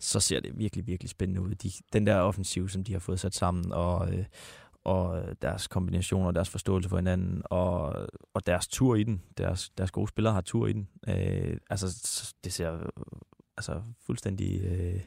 så 0.00 0.20
ser 0.20 0.40
det 0.40 0.58
virkelig, 0.58 0.86
virkelig 0.86 1.10
spændende 1.10 1.40
ud. 1.40 1.54
De, 1.54 1.70
den 1.92 2.06
der 2.06 2.16
offensiv, 2.16 2.68
som 2.68 2.84
de 2.84 2.92
har 2.92 2.98
fået 3.00 3.20
sat 3.20 3.34
sammen, 3.34 3.72
og, 3.72 4.12
øh, 4.12 4.24
og 4.84 5.22
deres 5.42 5.68
kombinationer, 5.68 6.30
deres 6.30 6.48
forståelse 6.50 6.88
for 6.88 6.96
hinanden, 6.96 7.42
og, 7.44 8.06
og 8.34 8.46
deres 8.46 8.68
tur 8.68 8.94
i 8.94 9.02
den, 9.02 9.22
deres, 9.38 9.70
deres 9.78 9.90
gode 9.90 10.08
spillere 10.08 10.34
har 10.34 10.40
tur 10.40 10.66
i 10.66 10.72
den. 10.72 10.88
Øh, 11.08 11.56
altså, 11.70 11.86
det 12.44 12.52
ser 12.52 12.90
altså, 13.60 13.82
fuldstændig 14.06 14.64
øh, 14.64 15.00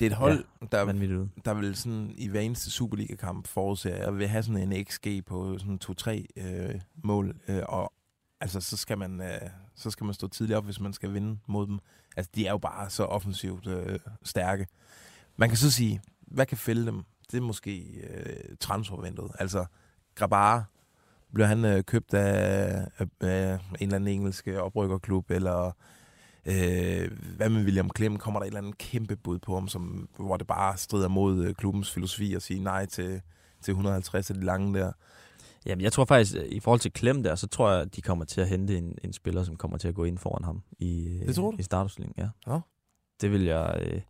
Det 0.00 0.06
er 0.06 0.10
et 0.10 0.12
hold, 0.12 0.44
ja, 0.62 0.66
der, 0.72 0.84
ud. 0.84 1.28
der 1.44 1.54
vil 1.54 1.76
sådan 1.76 2.14
i 2.18 2.28
hver 2.28 2.40
eneste 2.40 2.70
Superliga-kamp 2.70 3.46
forudse, 3.46 3.92
at 3.92 4.18
vil 4.18 4.28
have 4.28 4.42
sådan 4.42 4.72
en 4.72 4.84
XG 4.84 5.24
på 5.26 5.58
sådan 5.58 5.78
2-3 5.84 6.10
øh, 6.36 6.80
mål, 7.04 7.36
øh, 7.48 7.62
og 7.68 7.92
altså 8.40 8.60
så 8.60 8.76
skal 8.76 8.98
man 8.98 9.20
øh, 9.20 9.50
så 9.74 9.90
skal 9.90 10.04
man 10.04 10.14
stå 10.14 10.28
tidligt 10.28 10.56
op, 10.56 10.64
hvis 10.64 10.80
man 10.80 10.92
skal 10.92 11.14
vinde 11.14 11.38
mod 11.46 11.66
dem. 11.66 11.78
Altså 12.16 12.30
de 12.34 12.46
er 12.46 12.50
jo 12.50 12.58
bare 12.58 12.90
så 12.90 13.04
offensivt 13.04 13.66
øh, 13.66 13.98
stærke. 14.22 14.66
Man 15.36 15.48
kan 15.48 15.58
så 15.58 15.70
sige, 15.70 16.02
hvad 16.20 16.46
kan 16.46 16.58
fælde 16.58 16.86
dem? 16.86 17.02
Det 17.30 17.36
er 17.36 17.42
måske 17.42 17.80
øh, 18.10 18.56
transfervinduet. 18.60 19.32
Altså 19.38 19.64
Grabara, 20.14 20.64
bliver 21.34 21.46
han 21.46 21.64
øh, 21.64 21.84
købt 21.84 22.14
af, 22.14 22.86
af, 22.98 23.06
af 23.20 23.54
en 23.54 23.60
eller 23.80 23.96
anden 23.96 24.14
engelsk 24.14 24.48
oprykkerklub, 24.48 25.30
eller 25.30 25.72
Øh, 26.46 27.10
hvad 27.36 27.48
med 27.48 27.64
William 27.64 27.90
Klem? 27.90 28.16
Kommer 28.16 28.40
der 28.40 28.44
et 28.44 28.48
eller 28.48 28.58
andet 28.60 28.78
kæmpe 28.78 29.16
bud 29.16 29.38
på 29.38 29.54
ham, 29.54 29.68
som, 29.68 30.08
hvor 30.18 30.36
det 30.36 30.46
bare 30.46 30.76
strider 30.76 31.08
mod 31.08 31.44
øh, 31.44 31.54
klubbens 31.54 31.90
filosofi 31.90 32.34
at 32.34 32.42
sige 32.42 32.62
nej 32.62 32.86
til, 32.86 33.20
til 33.62 33.72
150 33.72 34.30
af 34.30 34.36
de 34.36 34.44
lange 34.44 34.78
der? 34.78 34.92
Jamen, 35.66 35.82
jeg 35.82 35.92
tror 35.92 36.04
faktisk, 36.04 36.34
i 36.46 36.60
forhold 36.60 36.80
til 36.80 36.92
Klem 36.92 37.22
der, 37.22 37.34
så 37.34 37.46
tror 37.46 37.70
jeg, 37.70 37.80
at 37.80 37.96
de 37.96 38.02
kommer 38.02 38.24
til 38.24 38.40
at 38.40 38.48
hente 38.48 38.78
en, 38.78 38.94
en 39.04 39.12
spiller, 39.12 39.42
som 39.44 39.56
kommer 39.56 39.78
til 39.78 39.88
at 39.88 39.94
gå 39.94 40.04
ind 40.04 40.18
foran 40.18 40.44
ham 40.44 40.62
i, 40.78 41.06
øh, 41.08 41.26
Det 41.26 41.34
tror 41.34 41.50
du? 41.50 41.56
i 41.58 41.62
startopstillingen. 41.62 42.24
Ja. 42.46 42.52
Ja. 42.52 42.58
Det 43.20 43.30
vil 43.32 43.42
jeg 43.44 43.78
øh, 43.86 44.00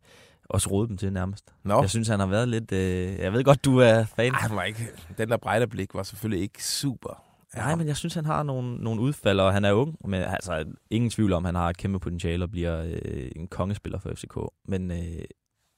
også 0.48 0.70
råde 0.70 0.88
dem 0.88 0.96
til 0.96 1.12
nærmest. 1.12 1.44
Nå, 1.64 1.80
Jeg 1.80 1.90
synes, 1.90 2.08
han 2.08 2.20
har 2.20 2.26
været 2.26 2.48
lidt... 2.48 2.72
Øh, 2.72 3.18
jeg 3.18 3.32
ved 3.32 3.44
godt, 3.44 3.64
du 3.64 3.78
er 3.78 4.04
fan. 4.04 4.32
Ej, 4.34 4.64
ikke, 4.64 4.88
den 5.18 5.28
der 5.30 5.36
brejderblik 5.36 5.94
var 5.94 6.02
selvfølgelig 6.02 6.42
ikke 6.42 6.64
super. 6.64 7.22
Nej, 7.56 7.74
men 7.74 7.86
jeg 7.86 7.96
synes, 7.96 8.14
han 8.14 8.24
har 8.24 8.42
nogle, 8.42 8.76
nogle 8.76 9.00
udfald, 9.00 9.40
og 9.40 9.52
han 9.52 9.64
er 9.64 9.72
ung. 9.72 9.96
Men 10.04 10.22
altså, 10.22 10.64
ingen 10.90 11.10
tvivl 11.10 11.32
om, 11.32 11.44
han 11.44 11.54
har 11.54 11.68
et 11.68 11.76
kæmpe 11.76 12.00
potentiale 12.00 12.44
og 12.44 12.50
bliver 12.50 12.82
øh, 12.84 13.30
en 13.36 13.48
kongespiller 13.48 13.98
for 13.98 14.10
FCK. 14.14 14.38
Men, 14.68 14.90
øh, 14.90 15.24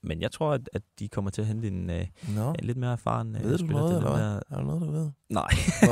men 0.02 0.20
jeg 0.20 0.32
tror, 0.32 0.52
at, 0.52 0.70
at 0.72 0.82
de 0.98 1.08
kommer 1.08 1.30
til 1.30 1.42
at 1.42 1.48
hente 1.48 1.68
en, 1.68 1.90
øh, 1.90 2.06
en 2.28 2.64
lidt 2.64 2.78
mere 2.78 2.92
erfaren 2.92 3.36
øh, 3.36 3.42
ved 3.42 3.58
spiller 3.58 3.76
noget, 3.76 3.90
til 3.90 3.96
eller 3.96 4.16
der. 4.16 4.40
Er 4.50 4.56
der 4.56 4.64
noget, 4.64 4.82
du 4.82 4.90
ved? 4.90 5.10
Nej, 5.28 5.48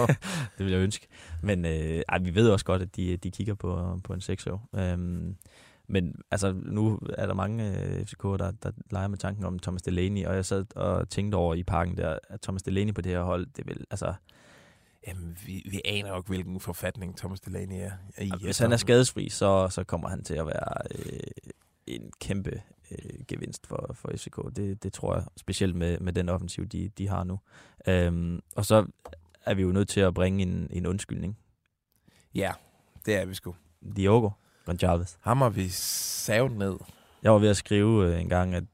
det 0.59 0.67
vil 0.67 0.73
jeg 0.73 0.81
ønske. 0.81 1.07
Men 1.43 1.65
øh, 1.65 2.03
ej, 2.09 2.19
vi 2.19 2.35
ved 2.35 2.51
også 2.51 2.65
godt, 2.65 2.83
at 2.83 2.97
de, 2.97 3.17
de 3.17 3.31
kigger 3.31 3.55
på, 3.55 4.01
på 4.05 4.13
en 4.13 4.21
6 4.21 4.47
øhm, 4.75 5.37
Men 5.89 6.15
altså, 6.31 6.53
nu 6.63 6.99
er 7.19 7.27
der 7.27 7.35
mange 7.35 7.71
øh, 7.71 8.01
FCK'er, 8.01 8.37
der, 8.37 8.51
der 8.63 8.71
leger 8.91 9.09
med 9.09 9.19
tanken 9.19 9.45
om 9.45 9.59
Thomas 9.59 9.83
Delaney, 9.83 10.27
og 10.27 10.35
jeg 10.35 10.45
sad 10.45 10.77
og 10.77 11.09
tænkte 11.09 11.37
over 11.37 11.55
i 11.55 11.63
parken 11.63 11.97
der, 11.97 12.19
at 12.29 12.41
Thomas 12.41 12.63
Delaney 12.63 12.95
på 12.95 13.01
det 13.01 13.13
her 13.13 13.23
hold, 13.23 13.47
det 13.57 13.67
vil, 13.67 13.85
altså, 13.91 14.15
Jamen, 15.07 15.39
vi, 15.47 15.67
vi 15.71 15.81
aner 15.85 16.11
jo 16.11 16.17
ikke, 16.17 16.29
hvilken 16.29 16.61
forfatning 16.61 17.17
Thomas 17.17 17.41
Delaney 17.41 17.77
er 18.17 18.23
i. 18.23 18.33
hvis 18.43 18.59
han 18.59 18.73
er 18.73 18.77
skadesfri, 18.77 19.29
så, 19.29 19.69
så 19.69 19.85
kommer 19.85 20.09
han 20.09 20.25
til 20.25 20.35
at 20.35 20.47
være 20.47 20.75
øh, 20.95 21.21
en 21.87 22.13
kæmpe 22.21 22.63
øh, 22.91 23.25
gevinst 23.29 23.67
for, 23.67 23.91
for 23.95 24.11
FCK. 24.17 24.57
Det, 24.57 24.83
det 24.83 24.93
tror 24.93 25.15
jeg, 25.15 25.25
specielt 25.37 25.77
med, 25.77 25.99
med 25.99 26.13
den 26.13 26.29
offensiv, 26.29 26.67
de, 26.67 26.89
de 26.89 27.09
har 27.09 27.25
nu. 27.25 27.41
Øhm, 27.89 28.41
og 28.57 28.67
så 28.67 28.87
er 29.47 29.55
vi 29.55 29.63
jo 29.63 29.73
nødt 29.73 29.89
til 29.89 30.01
at 30.01 30.15
bringe 30.15 30.43
en, 30.43 30.69
en 30.71 30.87
undskyldning. 30.87 31.39
Ja, 32.35 32.53
det 33.07 33.17
er 33.17 33.25
vi 33.25 33.35
sgu. 33.35 33.55
Diogo 33.97 34.31
Gonçalves. 34.71 35.17
Ham 35.21 35.41
har 35.41 35.49
vi 35.51 35.69
savet 35.69 36.53
ned. 36.53 36.77
Jeg 37.23 37.33
var 37.33 37.39
ved 37.39 37.49
at 37.49 37.57
skrive 37.57 38.07
øh, 38.07 38.21
en 38.21 38.29
gang, 38.29 38.55
at 38.55 38.65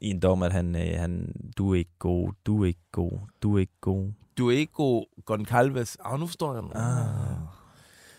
i 0.00 0.10
en 0.10 0.20
dom, 0.20 0.42
at 0.42 0.52
han, 0.52 0.76
øh, 0.76 0.98
han, 0.98 1.32
du 1.58 1.72
er 1.72 1.78
ikke 1.78 1.98
god, 1.98 2.32
du 2.46 2.62
er 2.62 2.66
ikke 2.66 2.90
god, 2.92 3.18
du 3.42 3.56
er 3.56 3.60
ikke 3.60 3.80
god. 3.80 4.12
Duego 4.38 5.02
Goncalves. 5.24 5.96
Ah, 6.04 6.20
jeg 6.20 6.28
den. 6.62 6.72
Ah. 6.74 7.06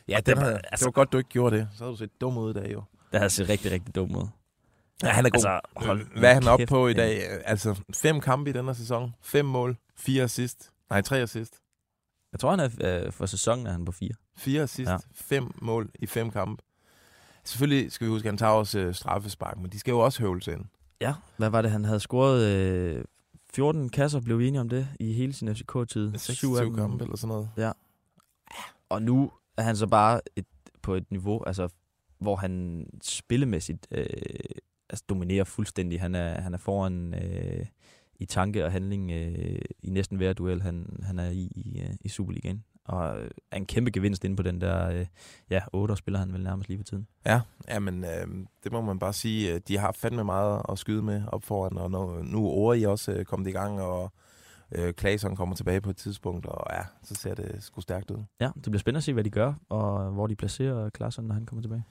Ja, 0.07 0.19
det 0.25 0.35
var- 0.37 0.43
havde, 0.43 0.55
altså- 0.63 0.83
det 0.83 0.85
var 0.85 0.91
godt, 0.91 1.11
du 1.11 1.17
ikke 1.17 1.29
gjorde 1.29 1.57
det. 1.57 1.67
Så 1.73 1.83
havde 1.83 1.91
du 1.91 1.97
set 1.97 2.21
dum 2.21 2.37
ud 2.37 2.49
i 2.49 2.53
dag, 2.53 2.73
jo. 2.73 2.83
Det 3.11 3.19
har 3.19 3.27
set 3.27 3.49
rigtig, 3.49 3.71
rigtig 3.71 3.95
dumt 3.95 4.15
ud. 4.15 4.27
Ja, 5.03 5.09
han 5.09 5.25
er 5.25 5.29
god. 5.29 5.35
Altså, 5.35 5.59
hold 5.75 6.19
Hvad 6.19 6.29
er 6.29 6.33
han 6.33 6.47
oppe 6.47 6.65
på 6.65 6.87
i 6.87 6.93
dag? 6.93 7.21
Altså, 7.45 7.75
fem 7.93 8.21
kampe 8.21 8.49
i 8.49 8.53
den 8.53 8.65
her 8.65 8.73
sæson. 8.73 9.13
Fem 9.21 9.45
mål. 9.45 9.77
Fire 9.97 10.23
assist. 10.23 10.71
Nej, 10.89 11.01
tre 11.01 11.17
assist. 11.17 11.53
Jeg 12.31 12.39
tror, 12.39 12.49
han 12.55 12.59
er 12.59 12.69
øh, 13.05 13.11
for 13.11 13.25
sæsonen 13.25 13.67
er 13.67 13.71
han 13.71 13.85
på 13.85 13.91
fire. 13.91 14.13
Fire 14.37 14.61
assist. 14.63 14.89
Ja. 14.91 14.97
Fem 15.13 15.51
mål 15.61 15.89
i 15.99 16.05
fem 16.05 16.31
kampe. 16.31 16.63
Selvfølgelig 17.43 17.91
skal 17.91 18.07
vi 18.07 18.11
huske, 18.11 18.25
at 18.27 18.31
han 18.31 18.37
tager 18.37 18.51
også 18.53 18.79
øh, 18.79 18.93
straffespark, 18.95 19.57
men 19.57 19.71
de 19.71 19.79
skal 19.79 19.91
jo 19.91 19.99
også 19.99 20.19
høvles 20.21 20.47
ind. 20.47 20.65
Ja. 21.01 21.13
Hvad 21.37 21.49
var 21.49 21.61
det, 21.61 21.71
han 21.71 21.85
havde 21.85 21.99
scoret? 21.99 22.43
Øh, 22.45 23.03
14 23.57 23.89
kasser, 23.89 24.19
blev 24.21 24.39
enige 24.39 24.61
om 24.61 24.69
det, 24.69 24.87
i 24.99 25.13
hele 25.13 25.33
sin 25.33 25.55
FCK-tid. 25.55 26.07
Syv 26.09 26.13
af 26.13 26.19
26 26.19 26.65
dem- 26.65 26.75
kampe 26.75 27.03
eller 27.03 27.17
sådan 27.17 27.27
noget. 27.27 27.49
Og 28.89 29.01
nu 29.01 29.31
er 29.57 29.61
han 29.61 29.75
så 29.75 29.87
bare 29.87 30.21
et, 30.35 30.45
på 30.81 30.93
et 30.93 31.11
niveau, 31.11 31.43
altså, 31.43 31.69
hvor 32.19 32.35
han 32.35 32.85
spillemæssigt 33.03 33.87
øh, 33.91 34.05
altså, 34.89 35.03
dominerer 35.09 35.43
fuldstændig. 35.43 36.01
Han 36.01 36.15
er, 36.15 36.41
han 36.41 36.53
er 36.53 36.57
foran 36.57 37.13
øh, 37.13 37.65
i 38.19 38.25
tanke 38.25 38.65
og 38.65 38.71
handling 38.71 39.11
øh, 39.11 39.61
i 39.83 39.89
næsten 39.89 40.17
hver 40.17 40.33
duel, 40.33 40.61
han, 40.61 40.99
han 41.03 41.19
er 41.19 41.29
i 41.29 41.51
i, 41.55 41.79
øh, 41.81 41.89
i 42.01 42.09
Superligaen. 42.09 42.63
Og 42.87 43.19
øh, 43.21 43.29
er 43.51 43.57
en 43.57 43.65
kæmpe 43.65 43.91
gevinst 43.91 44.23
inde 44.23 44.35
på 44.35 44.43
den 44.43 44.61
der, 44.61 44.89
øh, 44.89 45.05
ja, 45.49 45.61
8 45.73 45.95
spiller 45.95 46.19
han 46.19 46.33
vel 46.33 46.43
nærmest 46.43 46.69
lige 46.69 46.79
for 46.79 46.83
tiden. 46.83 47.07
Ja, 47.25 47.41
jamen, 47.69 48.03
øh, 48.03 48.27
det 48.63 48.71
må 48.71 48.81
man 48.81 48.99
bare 48.99 49.13
sige. 49.13 49.53
øh, 49.53 49.61
De 49.67 49.77
har 49.77 49.91
fandme 49.91 50.23
meget 50.23 50.61
at 50.69 50.79
skyde 50.79 51.01
med 51.01 51.21
op 51.27 51.43
foran, 51.43 51.77
og 51.77 51.91
nu, 51.91 52.23
nu 52.23 52.45
er 52.47 52.51
Ori 52.51 52.83
også 52.83 53.11
øh, 53.11 53.25
kommet 53.25 53.47
i 53.47 53.51
gang, 53.51 53.81
og 53.81 54.11
øh, 54.71 54.93
Claesson 54.93 55.35
kommer 55.35 55.55
tilbage 55.55 55.81
på 55.81 55.89
et 55.89 55.97
tidspunkt, 55.97 56.45
og 56.45 56.67
ja, 56.71 56.81
så 57.03 57.15
ser 57.15 57.35
det 57.35 57.63
sgu 57.63 57.81
stærkt 57.81 58.11
ud. 58.11 58.23
Ja, 58.39 58.49
det 58.55 58.63
bliver 58.63 58.79
spændende 58.79 58.97
at 58.97 59.03
se, 59.03 59.13
hvad 59.13 59.23
de 59.23 59.29
gør, 59.29 59.53
og 59.69 60.11
hvor 60.11 60.27
de 60.27 60.35
placerer 60.35 60.89
Klaassen, 60.89 61.25
når 61.25 61.33
han 61.33 61.45
kommer 61.45 61.61
tilbage. 61.61 61.83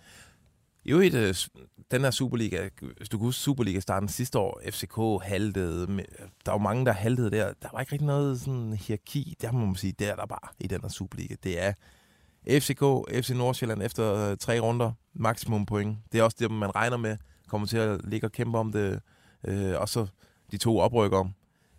I 0.87 0.91
øvrigt, 0.93 1.15
øh, 1.15 1.35
den 1.91 2.03
her 2.03 2.11
Superliga, 2.11 2.69
hvis 2.97 3.09
du 3.09 3.19
kan 3.19 3.25
huske 3.25 3.41
Superliga-starten 3.41 4.09
sidste 4.09 4.39
år, 4.39 4.61
FCK 4.71 5.27
haltede, 5.29 5.93
med, 5.93 6.05
der 6.47 6.53
var 6.53 6.59
mange, 6.59 6.87
der 6.87 6.93
haltede 6.93 7.31
der. 7.31 7.53
Der 7.63 7.69
var 7.73 7.81
ikke 7.81 7.93
rigtig 7.93 8.07
noget 8.07 8.41
sådan 8.41 8.73
hierarki, 8.73 9.37
der 9.43 9.53
må 9.53 9.67
man 9.67 9.75
sige, 9.75 9.95
det 9.99 10.09
er 10.09 10.17
der 10.17 10.27
bare 10.27 10.49
i 10.59 10.67
den 10.67 10.81
her 10.83 10.89
Superliga. 10.89 11.35
Det 11.45 11.63
er 11.63 11.73
FCK, 12.61 12.81
FC 13.25 13.31
Nordsjælland 13.31 13.83
efter 13.83 14.31
øh, 14.31 14.37
tre 14.37 14.61
runder, 14.61 14.93
maksimum 15.15 15.67
point. 15.67 15.99
Det 16.13 16.21
er 16.21 16.23
også 16.23 16.37
det, 16.41 16.51
man 16.51 16.75
regner 16.75 16.97
med, 16.97 17.17
kommer 17.49 17.67
til 17.67 17.77
at 17.77 18.01
ligge 18.05 18.27
og 18.27 18.33
kæmpe 18.33 18.59
om 18.59 18.73
det. 18.73 19.01
Øh, 19.45 19.81
og 19.81 19.89
så 19.89 20.07
de 20.51 20.57
to 20.57 20.79
oprykker 20.79 21.19
om. 21.19 21.35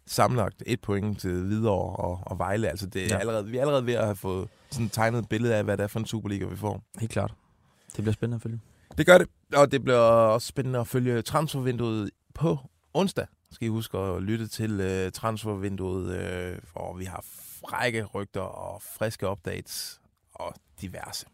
Sammenlagt 0.06 0.64
et 0.66 0.82
point 0.82 1.20
til 1.20 1.44
Hvidovre 1.44 1.96
og, 1.96 2.20
og 2.26 2.38
Vejle. 2.38 2.70
Altså 2.70 2.88
det 2.88 3.04
er 3.04 3.08
ja. 3.08 3.18
allerede, 3.18 3.46
vi 3.46 3.58
er 3.58 3.62
allerede 3.62 3.86
ved 3.86 3.94
at 3.94 4.06
have 4.06 4.16
fået 4.16 4.48
sådan 4.72 4.90
tegnet 4.90 5.20
et 5.20 5.30
billede 5.30 5.56
af, 5.56 5.64
hvad 5.64 5.78
det 5.78 5.84
er 5.84 5.88
for 5.88 6.00
en 6.00 6.06
Superliga, 6.06 6.46
vi 6.46 6.56
får. 6.56 6.84
Helt 7.00 7.12
klart. 7.12 7.34
Det 7.96 8.04
bliver 8.04 8.14
spændende 8.14 8.36
at 8.36 8.42
følge. 8.42 8.60
Det 8.98 9.06
gør 9.06 9.18
det, 9.18 9.28
og 9.54 9.72
det 9.72 9.84
bliver 9.84 9.98
også 9.98 10.48
spændende 10.48 10.80
at 10.80 10.88
følge 10.88 11.22
transfervinduet 11.22 12.10
på 12.36 12.58
onsdag. 12.94 13.26
Skal 13.52 13.66
I 13.66 13.70
huske 13.70 13.98
at 13.98 14.24
lytte 14.24 14.48
til 14.48 15.06
uh, 15.06 15.12
transfervinduet, 15.12 16.06
uh, 16.06 16.58
hvor 16.74 16.98
vi 16.98 17.06
har 17.06 17.24
frække 17.66 18.04
rygter 18.04 18.42
og 18.42 18.82
friske 18.82 19.28
updates 19.28 20.02
og 20.34 20.54
diverse. 20.82 21.26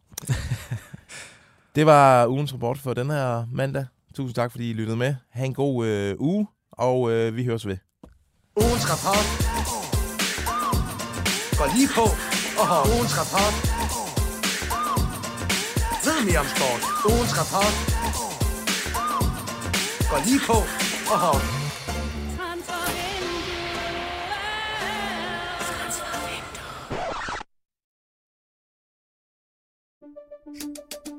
det 1.76 1.86
var 1.86 2.28
ugens 2.28 2.54
rapport 2.54 2.78
for 2.78 2.94
den 2.94 3.10
her 3.10 3.46
mandag. 3.52 3.86
Tusind 4.16 4.36
tak, 4.36 4.52
fordi 4.52 4.70
I 4.70 4.74
lyttede 4.74 4.98
med. 4.98 5.16
Ha' 5.30 5.46
en 5.46 5.54
god 5.54 5.76
uh, 5.76 6.22
uge, 6.22 6.48
og 6.72 7.02
uh, 7.02 7.36
vi 7.36 7.46
høres 7.46 7.68
ved. 7.68 7.78
Ugens 8.56 8.86
rapport 8.92 9.44
går 11.58 11.78
lige 11.78 11.90
på 11.96 12.06
og 12.62 12.68
har 12.68 12.82
ugens 12.96 13.14
rapport. 13.20 13.83
Ugens 16.24 17.38
rapport 17.38 17.74
går 20.10 20.26
lige 20.26 20.40
på 20.48 20.54
og 21.14 21.20
har 21.20 21.34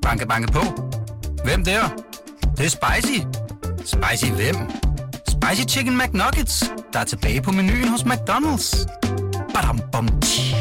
Banke, 0.01 0.27
banke 0.27 0.51
på. 0.51 0.61
Hvem 1.43 1.63
der? 1.63 1.87
Det, 1.87 2.57
det 2.57 2.65
er 2.65 2.69
spicy. 2.69 3.19
Spicy 3.85 4.31
hvem? 4.31 4.55
Spicy 5.27 5.75
Chicken 5.75 5.97
McNuggets, 5.97 6.71
der 6.93 6.99
er 6.99 7.03
tilbage 7.03 7.41
på 7.41 7.51
menuen 7.51 7.87
hos 7.87 8.01
McDonald's. 8.01 8.85
Badum, 9.53 9.79
bom, 9.91 10.21
tji. 10.21 10.54